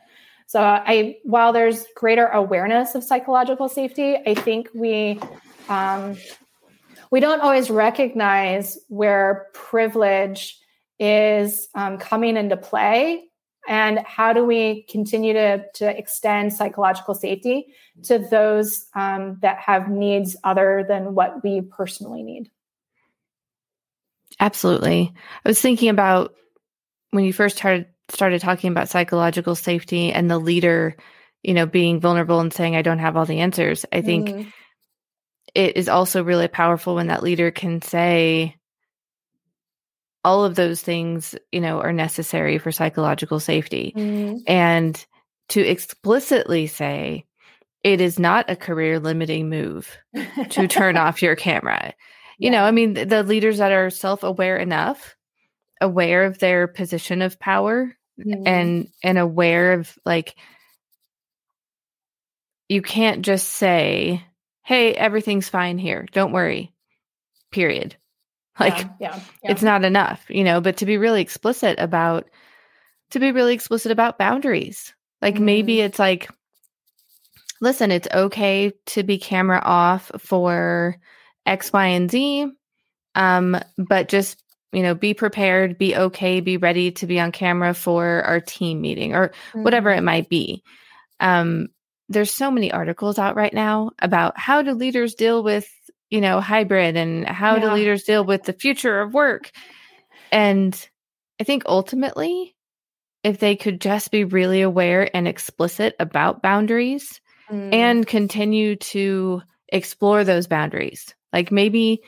[0.48, 5.20] So I, while there's greater awareness of psychological safety, I think we
[5.68, 6.18] um,
[7.12, 10.58] we don't always recognize where privilege
[11.00, 13.27] is um, coming into play
[13.68, 17.68] and how do we continue to, to extend psychological safety
[18.04, 22.50] to those um, that have needs other than what we personally need
[24.40, 25.14] Absolutely.
[25.46, 26.36] I was thinking about
[27.12, 30.96] when you first started started talking about psychological safety and the leader,
[31.44, 33.86] you know, being vulnerable and saying I don't have all the answers.
[33.92, 34.54] I think mm.
[35.54, 38.56] it is also really powerful when that leader can say
[40.28, 43.94] all of those things, you know, are necessary for psychological safety.
[43.96, 44.42] Mm.
[44.48, 45.06] And
[45.50, 47.26] to explicitly say
[47.84, 49.98] it is not a career limiting move
[50.50, 51.94] to turn off your camera
[52.38, 55.16] you know, I mean, the, the leaders that are self aware enough,
[55.82, 58.48] aware of their position of power, mm-hmm.
[58.48, 60.36] and and aware of like,
[62.70, 64.24] you can't just say,
[64.64, 66.06] "Hey, everything's fine here.
[66.12, 66.74] Don't worry."
[67.52, 67.96] Period.
[68.60, 69.52] Like, yeah, yeah, yeah.
[69.52, 70.62] it's not enough, you know.
[70.62, 72.28] But to be really explicit about,
[73.12, 74.94] to be really explicit about boundaries.
[75.22, 75.46] Like mm-hmm.
[75.46, 76.30] maybe it's like,
[77.62, 80.98] listen, it's okay to be camera off for
[81.46, 82.48] X, Y, and Z.
[83.14, 84.42] Um, but just
[84.74, 88.82] you know, be prepared, be okay, be ready to be on camera for our team
[88.82, 89.64] meeting or mm-hmm.
[89.64, 90.62] whatever it might be.
[91.20, 91.70] Um,
[92.10, 95.68] there's so many articles out right now about how do leaders deal with
[96.10, 97.62] you know hybrid and how yeah.
[97.62, 99.52] do leaders deal with the future of work
[100.32, 100.90] and
[101.40, 102.56] i think ultimately
[103.24, 107.74] if they could just be really aware and explicit about boundaries mm.
[107.74, 112.02] and continue to explore those boundaries like maybe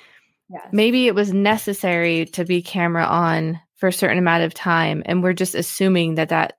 [0.49, 0.67] yes.
[0.71, 5.23] maybe it was necessary to be camera on for a certain amount of time and
[5.23, 6.53] we're just assuming that that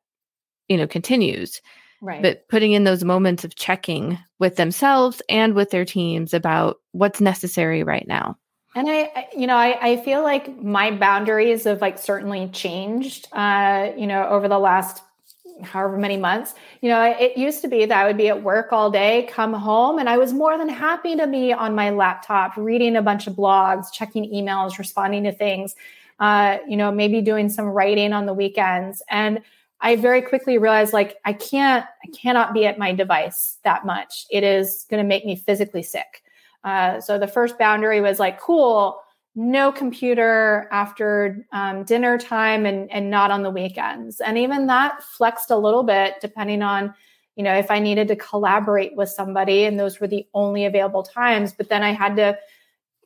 [0.71, 1.61] you know continues.
[2.01, 2.23] Right.
[2.23, 7.21] But putting in those moments of checking with themselves and with their teams about what's
[7.21, 8.39] necessary right now.
[8.75, 13.91] And I, you know, I, I feel like my boundaries have like certainly changed, uh,
[13.97, 15.03] you know, over the last
[15.63, 16.55] however many months.
[16.81, 19.53] You know, it used to be that I would be at work all day, come
[19.53, 23.27] home, and I was more than happy to be on my laptop reading a bunch
[23.27, 25.75] of blogs, checking emails, responding to things,
[26.21, 29.03] uh, you know, maybe doing some writing on the weekends.
[29.11, 29.41] And
[29.81, 34.27] I very quickly realized like I can't, I cannot be at my device that much.
[34.31, 36.23] It is going to make me physically sick.
[36.65, 39.01] Uh, so the first boundary was like, cool
[39.35, 44.21] no computer after um, dinner time and, and not on the weekends.
[44.21, 46.95] And even that flexed a little bit depending on,
[47.37, 51.03] you know, if I needed to collaborate with somebody and those were the only available
[51.03, 51.53] times.
[51.53, 52.39] But then I had to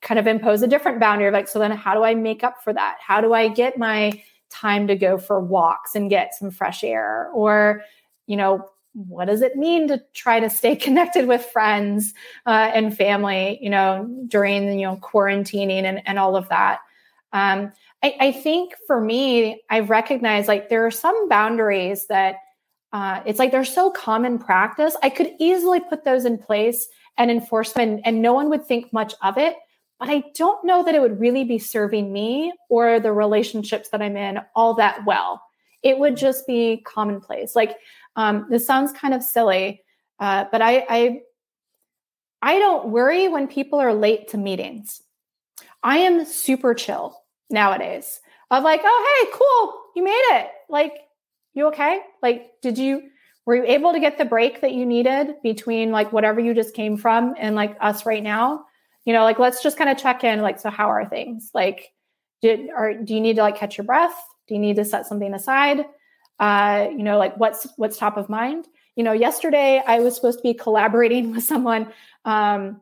[0.01, 2.63] kind of impose a different boundary of like, so then how do I make up
[2.63, 2.97] for that?
[3.01, 4.23] How do I get my
[4.55, 7.31] time to go for walks and get some fresh air?
[7.35, 7.83] Or,
[8.27, 12.15] you know, what does it mean to try to stay connected with friends
[12.47, 16.79] uh, and family you know during you know quarantining and, and all of that
[17.33, 17.73] um,
[18.05, 22.37] I, I, think for me i've recognized like there are some boundaries that
[22.95, 24.97] uh, it's like they're so common practice.
[25.03, 26.87] I could easily put those in place
[27.19, 29.57] and enforce them, and, and no one would think much of it.
[29.99, 34.03] But I don't know that it would really be serving me or the relationships that
[34.03, 35.43] I'm in all that well.
[35.83, 37.55] It would just be commonplace.
[37.55, 37.77] Like
[38.17, 39.83] um, this sounds kind of silly,
[40.19, 41.21] uh, but I, I
[42.43, 45.03] I don't worry when people are late to meetings.
[45.83, 47.19] I am super chill
[47.49, 48.21] nowadays.
[48.51, 50.51] Of like, oh hey, cool, you made it.
[50.69, 50.93] Like,
[51.55, 52.01] you okay?
[52.23, 53.03] Like, did you
[53.47, 56.75] were you able to get the break that you needed between like whatever you just
[56.75, 58.65] came from and like us right now?
[59.05, 60.41] You know, like let's just kind of check in.
[60.43, 61.51] Like, so how are things?
[61.55, 61.93] Like,
[62.43, 64.15] did or do you need to like catch your breath?
[64.49, 65.85] Do you need to set something aside?
[66.39, 68.67] Uh, you know, like what's what's top of mind?
[68.97, 71.93] You know, yesterday I was supposed to be collaborating with someone
[72.25, 72.81] um,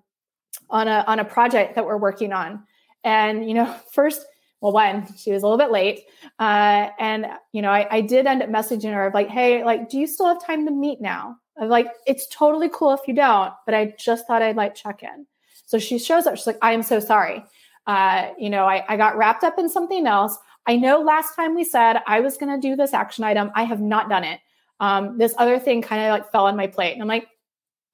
[0.71, 2.65] on a on a project that we're working on,
[3.05, 4.25] and you know, first
[4.63, 6.05] well, one, she was a little bit late.
[6.39, 9.89] Uh, and, you know, I, I, did end up messaging her of like, hey, like,
[9.89, 11.37] do you still have time to meet now?
[11.57, 15.03] Of like, it's totally cool if you don't, but I just thought I'd like check
[15.03, 15.27] in.
[15.73, 16.37] So she shows up.
[16.37, 17.43] She's like, I am so sorry.
[17.87, 20.37] Uh, you know, I, I got wrapped up in something else.
[20.67, 23.51] I know last time we said I was going to do this action item.
[23.55, 24.39] I have not done it.
[24.81, 26.93] Um, this other thing kind of like fell on my plate.
[26.93, 27.27] And I'm like,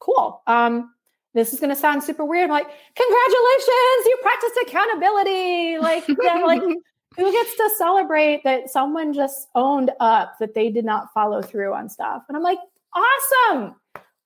[0.00, 0.42] cool.
[0.48, 0.92] Um,
[1.34, 2.46] this is going to sound super weird.
[2.46, 2.66] I'm like,
[2.96, 5.78] congratulations, you practiced accountability.
[5.78, 6.62] Like, yeah, like
[7.16, 11.74] who gets to celebrate that someone just owned up that they did not follow through
[11.74, 12.24] on stuff?
[12.26, 12.58] And I'm like,
[12.92, 13.76] awesome.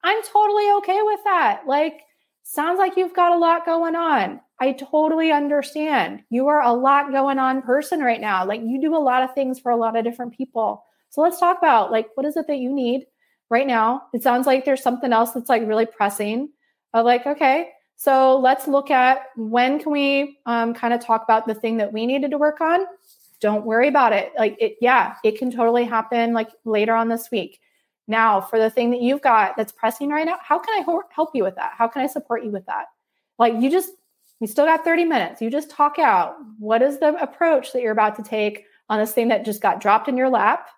[0.02, 1.64] I'm totally okay with that.
[1.66, 2.00] Like,
[2.52, 4.38] sounds like you've got a lot going on.
[4.60, 6.22] I totally understand.
[6.28, 8.44] You are a lot going on person right now.
[8.46, 10.84] Like, you do a lot of things for a lot of different people.
[11.08, 13.06] So let's talk about like, what is it that you need
[13.48, 14.02] right now?
[14.12, 16.50] It sounds like there's something else that's like really pressing
[16.92, 21.46] of like, okay, so let's look at when can we um, kind of talk about
[21.46, 22.80] the thing that we needed to work on.
[23.40, 24.32] Don't worry about it.
[24.38, 27.60] Like it, yeah, it can totally happen like later on this week.
[28.12, 30.84] Now, for the thing that you've got that's pressing right now, how can I
[31.14, 31.72] help you with that?
[31.78, 32.88] How can I support you with that?
[33.38, 33.90] Like you just,
[34.38, 35.40] you still got 30 minutes.
[35.40, 36.36] You just talk out.
[36.58, 39.80] What is the approach that you're about to take on this thing that just got
[39.80, 40.68] dropped in your lap?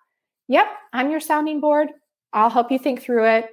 [0.47, 1.89] Yep, I'm your sounding board.
[2.31, 3.49] I'll help you think through it.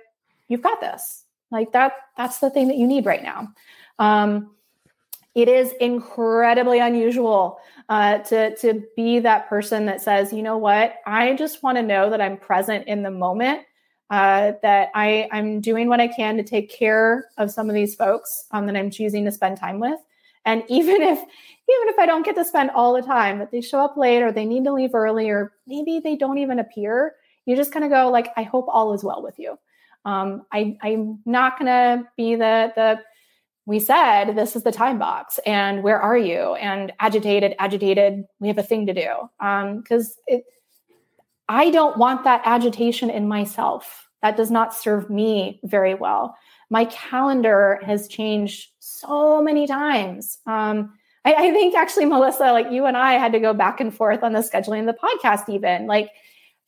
[0.47, 1.25] You've got this.
[1.51, 3.49] Like that, that's the thing that you need right now.
[3.99, 4.53] Um,
[5.35, 7.59] it is incredibly unusual
[7.89, 11.83] uh, to to be that person that says, you know what, I just want to
[11.83, 13.63] know that I'm present in the moment,
[14.13, 17.95] uh, that I I'm doing what I can to take care of some of these
[17.95, 19.99] folks um, that I'm choosing to spend time with,
[20.45, 23.63] and even if even if I don't get to spend all the time, that they
[23.63, 27.15] show up late or they need to leave early or maybe they don't even appear,
[27.47, 29.59] you just kind of go like, I hope all is well with you.
[30.05, 33.01] Um, I, I'm not to be the the
[33.65, 36.55] we said this is the time box and where are you?
[36.57, 39.09] And agitated agitated we have a thing to do.
[39.39, 40.45] Because um, it
[41.49, 44.09] i don't want that agitation in myself.
[44.23, 46.37] That does not serve me very well.
[46.71, 50.39] My calendar has changed so many times.
[50.47, 53.95] Um, I, I think actually melissa like you and i had to go back and
[53.95, 55.87] forth on the scheduling of the podcast even.
[55.87, 56.11] Like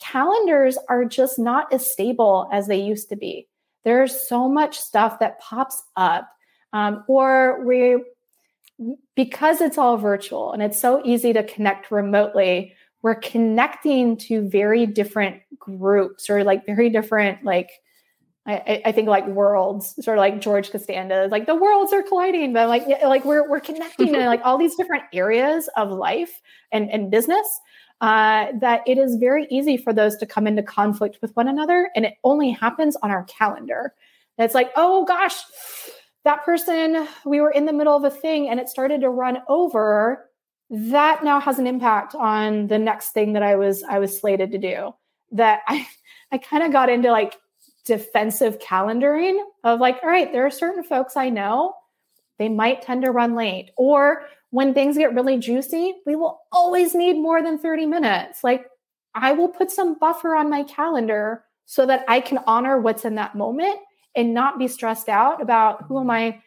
[0.01, 3.49] calendars are just not as stable as they used to be.
[3.85, 6.29] There's so much stuff that pops up,
[6.73, 8.03] um, or we,
[9.15, 12.75] because it's all virtual and it's so easy to connect remotely,
[13.05, 17.69] we're connecting to very different groups or like very different, like,
[18.47, 22.55] I, I, think like worlds, sort of like George Costanza, like the worlds are colliding,
[22.55, 26.43] but like like we're we're connecting in like all these different areas of life
[26.73, 27.47] and, and business
[28.01, 31.91] uh, that it is very easy for those to come into conflict with one another.
[31.95, 33.95] And it only happens on our calendar.
[34.39, 35.37] It's like, oh gosh,
[36.25, 39.39] that person, we were in the middle of a thing and it started to run
[39.49, 40.31] over.
[40.75, 44.51] That now has an impact on the next thing that I was I was slated
[44.53, 44.95] to do.
[45.33, 45.87] That I
[46.33, 47.37] I kind of got into like
[47.85, 51.75] defensive calendaring of like, all right, there are certain folks I know,
[52.39, 53.71] they might tend to run late.
[53.77, 58.43] Or when things get really juicy, we will always need more than 30 minutes.
[58.43, 58.67] Like
[59.15, 63.15] I will put some buffer on my calendar so that I can honor what's in
[63.17, 63.79] that moment
[64.17, 66.41] and not be stressed out about who am I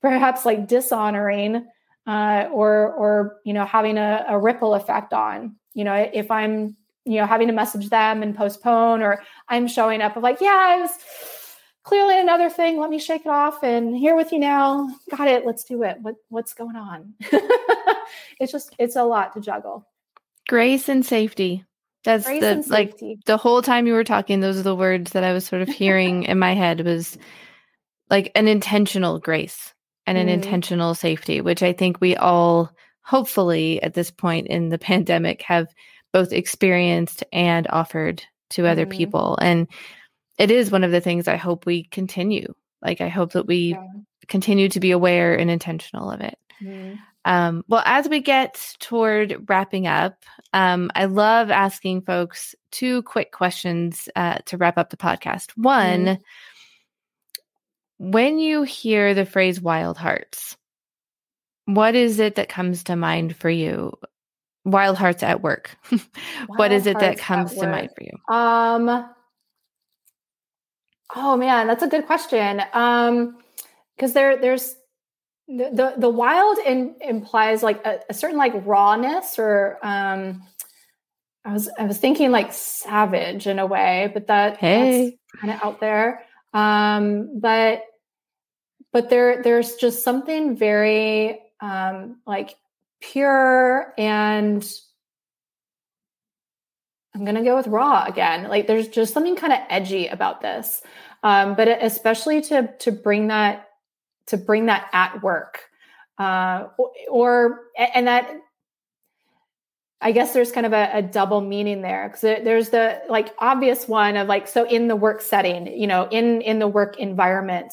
[0.00, 1.66] perhaps like dishonoring
[2.06, 5.56] uh, or or you know having a, a ripple effect on.
[5.74, 10.02] You know, if I'm you know having to message them and postpone or I'm showing
[10.02, 10.90] up of like, yeah, I was
[11.84, 12.78] clearly another thing.
[12.78, 14.88] Let me shake it off and here with you now.
[15.10, 15.46] Got it.
[15.46, 15.98] Let's do it.
[16.00, 17.14] What what's going on?
[18.40, 19.86] it's just it's a lot to juggle.
[20.48, 21.64] Grace and safety.
[22.04, 25.24] That's Grace the like the whole time you were talking, those are the words that
[25.24, 27.16] I was sort of hearing in my head was
[28.10, 29.72] like an intentional grace
[30.06, 30.32] and an mm.
[30.32, 32.70] intentional safety, which I think we all
[33.02, 35.68] hopefully at this point in the pandemic have
[36.12, 38.96] both experienced and offered to other mm-hmm.
[38.96, 39.38] people.
[39.40, 39.68] And
[40.38, 42.54] it is one of the things I hope we continue.
[42.82, 43.86] Like, I hope that we yeah.
[44.28, 46.38] continue to be aware and intentional of it.
[46.62, 46.96] Mm-hmm.
[47.26, 53.32] Um, well, as we get toward wrapping up, um, I love asking folks two quick
[53.32, 55.52] questions uh, to wrap up the podcast.
[55.56, 56.18] One.
[57.98, 60.56] When you hear the phrase wild hearts,
[61.66, 63.92] what is it that comes to mind for you?
[64.64, 65.76] Wild hearts at work.
[66.46, 68.34] what is it that comes to mind for you?
[68.34, 69.08] Um,
[71.14, 72.62] oh man, that's a good question.
[72.72, 73.38] Um,
[73.96, 74.74] because there, there's
[75.46, 80.42] the, the, the wild in, implies like a, a, certain like rawness or um
[81.44, 85.10] I was I was thinking like savage in a way, but that hey.
[85.10, 86.22] that's kind of out there.
[86.54, 87.82] Um but
[88.92, 92.56] but there there's just something very um like
[93.00, 94.66] pure and
[97.14, 98.48] I'm to go with raw again.
[98.48, 100.82] Like there's just something kind of edgy about this.
[101.22, 103.68] Um but especially to to bring that
[104.28, 105.68] to bring that at work
[106.18, 106.68] uh,
[107.10, 108.30] or and that
[110.00, 113.88] i guess there's kind of a, a double meaning there because there's the like obvious
[113.88, 117.72] one of like so in the work setting you know in in the work environment.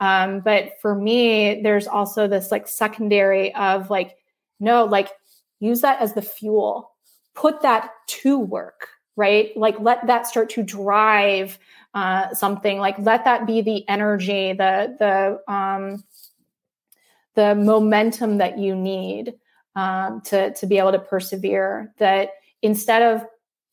[0.00, 4.16] Um, but for me there's also this like secondary of like
[4.58, 5.10] no like
[5.60, 6.90] use that as the fuel.
[7.34, 9.56] Put that to work right?
[9.56, 11.58] Like let that start to drive
[11.94, 12.78] uh, something.
[12.78, 16.04] Like let that be the energy the the um,
[17.34, 19.34] the momentum that you need
[19.76, 22.30] um, to to be able to persevere that
[22.62, 23.24] instead of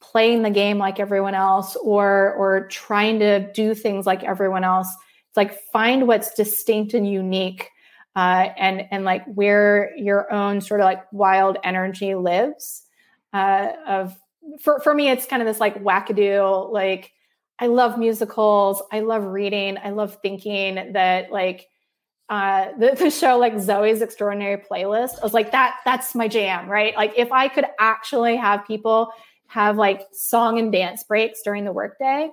[0.02, 4.88] playing the game like everyone else or or trying to do things like everyone else
[5.28, 7.70] it's like find what's distinct and unique
[8.16, 12.84] uh, and and like where your own sort of like wild energy lives
[13.34, 14.18] uh, of
[14.62, 17.12] for, for me it's kind of this like wackadoo like
[17.60, 18.82] I love musicals.
[18.92, 19.78] I love reading.
[19.84, 21.68] I love thinking that like
[22.30, 25.20] uh, the, the show like Zoe's Extraordinary Playlist.
[25.20, 26.96] I was like, that that's my jam, right?
[26.96, 29.12] Like if I could actually have people
[29.48, 32.30] have like song and dance breaks during the workday,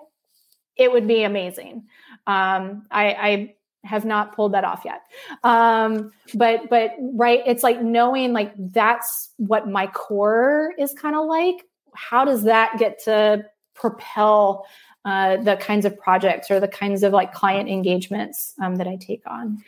[0.76, 1.84] it would be amazing.
[2.26, 5.00] Um, I, I have not pulled that off yet.
[5.42, 11.26] Um, but but right, it's like knowing like that's what my core is kind of
[11.26, 11.62] like.
[11.94, 14.66] How does that get to propel
[15.06, 18.96] uh, the kinds of projects or the kinds of like client engagements um, that I
[18.96, 19.62] take on.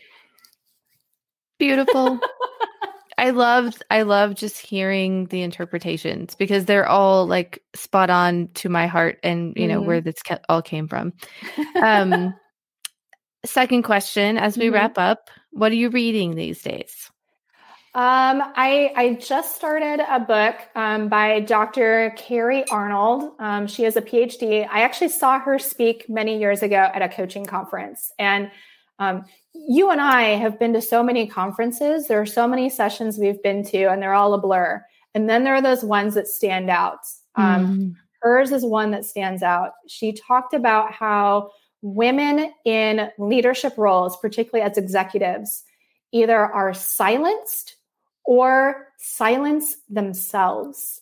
[1.59, 2.21] Beautiful.
[3.19, 8.69] I loved I love just hearing the interpretations because they're all like spot on to
[8.69, 9.89] my heart and you know mm-hmm.
[9.89, 10.15] where this
[10.49, 11.13] all came from.
[11.83, 12.35] Um
[13.45, 14.75] second question as we mm-hmm.
[14.75, 17.11] wrap up, what are you reading these days?
[17.95, 22.13] Um, I, I just started a book um, by Dr.
[22.17, 23.33] Carrie Arnold.
[23.41, 24.69] Um, she has a PhD.
[24.71, 28.13] I actually saw her speak many years ago at a coaching conference.
[28.19, 28.51] And
[28.99, 32.09] um, you and I have been to so many conferences.
[32.09, 34.85] There are so many sessions we've been to, and they're all a blur.
[35.15, 37.01] And then there are those ones that stand out.
[37.37, 37.95] Mm.
[38.21, 39.73] Hers is one that stands out.
[39.87, 41.51] She talked about how
[41.83, 45.65] women in leadership roles, particularly as executives,
[46.13, 47.77] either are silenced
[48.25, 51.01] or silence themselves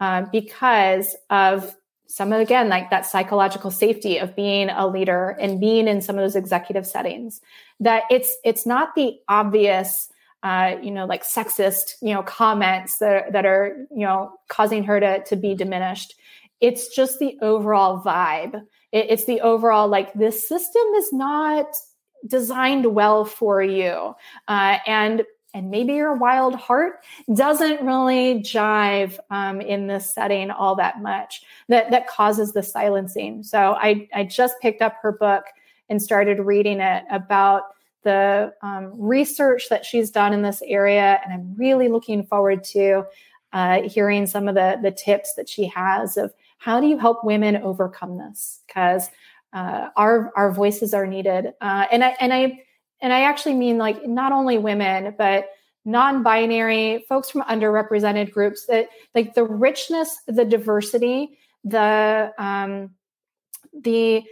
[0.00, 1.74] uh, because of
[2.08, 6.22] some again like that psychological safety of being a leader and being in some of
[6.22, 7.40] those executive settings
[7.80, 10.10] that it's it's not the obvious
[10.42, 15.00] uh, you know like sexist you know comments that, that are you know causing her
[15.00, 16.14] to, to be diminished.
[16.60, 18.54] It's just the overall vibe.
[18.92, 21.66] It, it's the overall like this system is not
[22.26, 24.14] designed well for you.
[24.46, 25.24] Uh, and
[25.54, 31.42] and maybe your wild heart doesn't really jive um, in this setting all that much
[31.68, 33.42] that that causes the silencing.
[33.42, 35.44] So i i just picked up her book
[35.88, 37.62] and started reading it about
[38.04, 43.04] the um, research that she's done in this area and i'm really looking forward to
[43.52, 47.24] uh, hearing some of the the tips that she has of how do you help
[47.24, 48.60] women overcome this?
[48.66, 49.08] Because
[49.52, 51.54] uh, our our voices are needed.
[51.60, 52.62] Uh, and i and i
[53.00, 55.48] and I actually mean like not only women, but
[55.84, 62.90] non-binary folks from underrepresented groups that like the richness, the diversity, the um,
[63.72, 64.22] the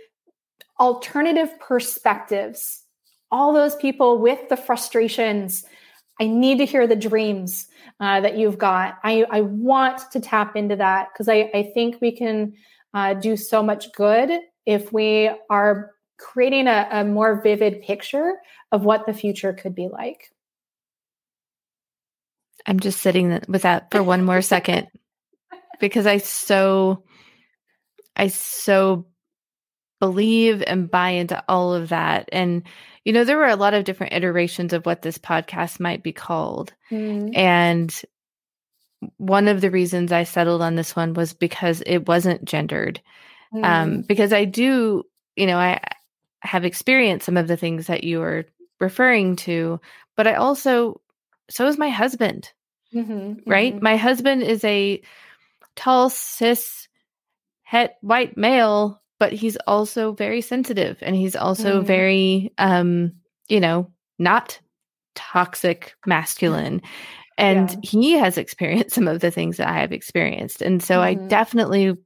[0.79, 2.83] alternative perspectives,
[3.31, 5.65] all those people with the frustrations.
[6.21, 7.69] I need to hear the dreams
[8.01, 8.99] uh, that you've got.
[9.05, 12.55] I, I want to tap into that because I, I think we can
[12.95, 14.31] uh, do so much good
[14.65, 18.35] if we are creating a, a more vivid picture
[18.73, 20.31] of what the future could be like.
[22.67, 24.89] I'm just sitting with that for one more second
[25.81, 27.05] because I so
[28.17, 29.07] I so
[30.01, 32.29] believe and buy into all of that.
[32.33, 32.63] And,
[33.05, 36.13] you know, there were a lot of different iterations of what this podcast might be
[36.13, 36.73] called.
[36.91, 37.37] Mm.
[37.37, 38.03] And
[39.19, 43.01] one of the reasons I settled on this one was because it wasn't gendered.
[43.55, 43.65] Um, mm.
[43.65, 45.05] Um, because I do,
[45.37, 45.81] you know, I
[46.47, 48.47] have experienced some of the things that you were
[48.81, 49.81] referring to,
[50.17, 51.01] but I also,
[51.51, 52.53] so is my husband,
[52.95, 53.75] mm-hmm, right?
[53.75, 53.85] Mm-hmm.
[53.85, 55.03] My husband is a
[55.75, 56.89] tall, cis,
[57.63, 61.87] het, white male, but he's also very sensitive and he's also mm.
[61.87, 63.13] very, um,
[63.49, 64.61] you know, not
[65.15, 66.83] toxic masculine.
[67.39, 67.79] And yeah.
[67.83, 70.63] he has experienced some of the things that I have experienced.
[70.63, 71.25] And so mm-hmm.
[71.25, 71.97] I definitely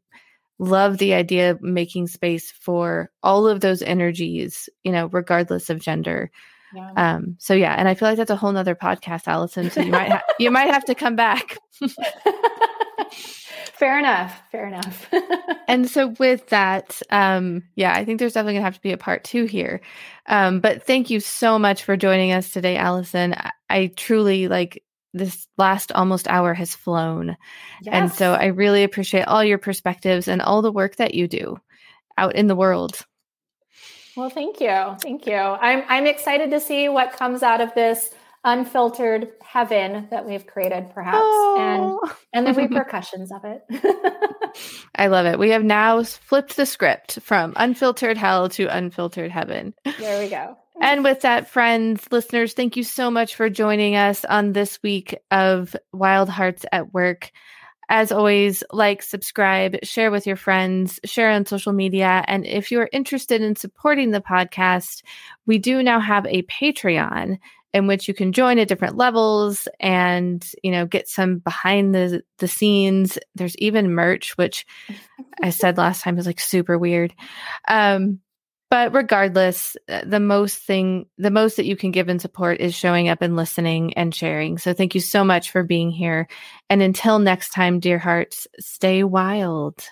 [0.60, 5.80] love the idea of making space for all of those energies, you know, regardless of
[5.80, 6.30] gender.
[6.74, 6.92] Yeah.
[6.96, 9.70] Um, so yeah, and I feel like that's a whole nother podcast, Allison.
[9.70, 11.56] So you might ha- you might have to come back.
[13.10, 14.40] fair enough.
[14.52, 15.08] Fair enough.
[15.68, 18.98] and so with that, um, yeah, I think there's definitely gonna have to be a
[18.98, 19.80] part two here.
[20.26, 23.34] Um, but thank you so much for joining us today, Allison.
[23.34, 27.36] I, I truly like this last almost hour has flown.
[27.82, 27.92] Yes.
[27.92, 31.60] And so I really appreciate all your perspectives and all the work that you do
[32.16, 33.04] out in the world.
[34.16, 34.96] Well, thank you.
[35.02, 35.34] Thank you.
[35.34, 38.10] I'm I'm excited to see what comes out of this
[38.42, 42.00] unfiltered heaven that we've created perhaps oh.
[42.02, 43.62] and and the repercussions of it.
[44.94, 45.38] I love it.
[45.38, 49.74] We have now flipped the script from unfiltered hell to unfiltered heaven.
[49.98, 50.56] There we go.
[50.80, 55.14] And with that, friends, listeners, thank you so much for joining us on this week
[55.30, 57.30] of Wild Hearts at Work.
[57.90, 62.24] As always, like, subscribe, share with your friends, share on social media.
[62.26, 65.02] And if you're interested in supporting the podcast,
[65.44, 67.38] we do now have a Patreon
[67.74, 72.22] in which you can join at different levels and you know get some behind the
[72.38, 74.66] the scenes there's even merch which
[75.40, 77.14] i said last time is like super weird
[77.68, 78.18] um
[78.70, 82.74] but regardless uh, the most thing the most that you can give in support is
[82.74, 86.28] showing up and listening and sharing so thank you so much for being here
[86.70, 89.84] and until next time dear hearts stay wild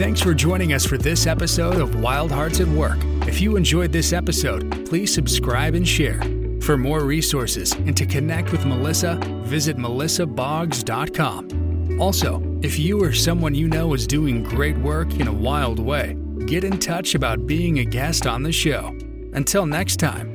[0.00, 2.96] Thanks for joining us for this episode of Wild Hearts at Work.
[3.28, 6.22] If you enjoyed this episode, please subscribe and share.
[6.62, 11.69] For more resources and to connect with Melissa, visit melissaboggs.com.
[12.00, 16.16] Also, if you or someone you know is doing great work in a wild way,
[16.46, 18.96] get in touch about being a guest on the show.
[19.34, 20.29] Until next time.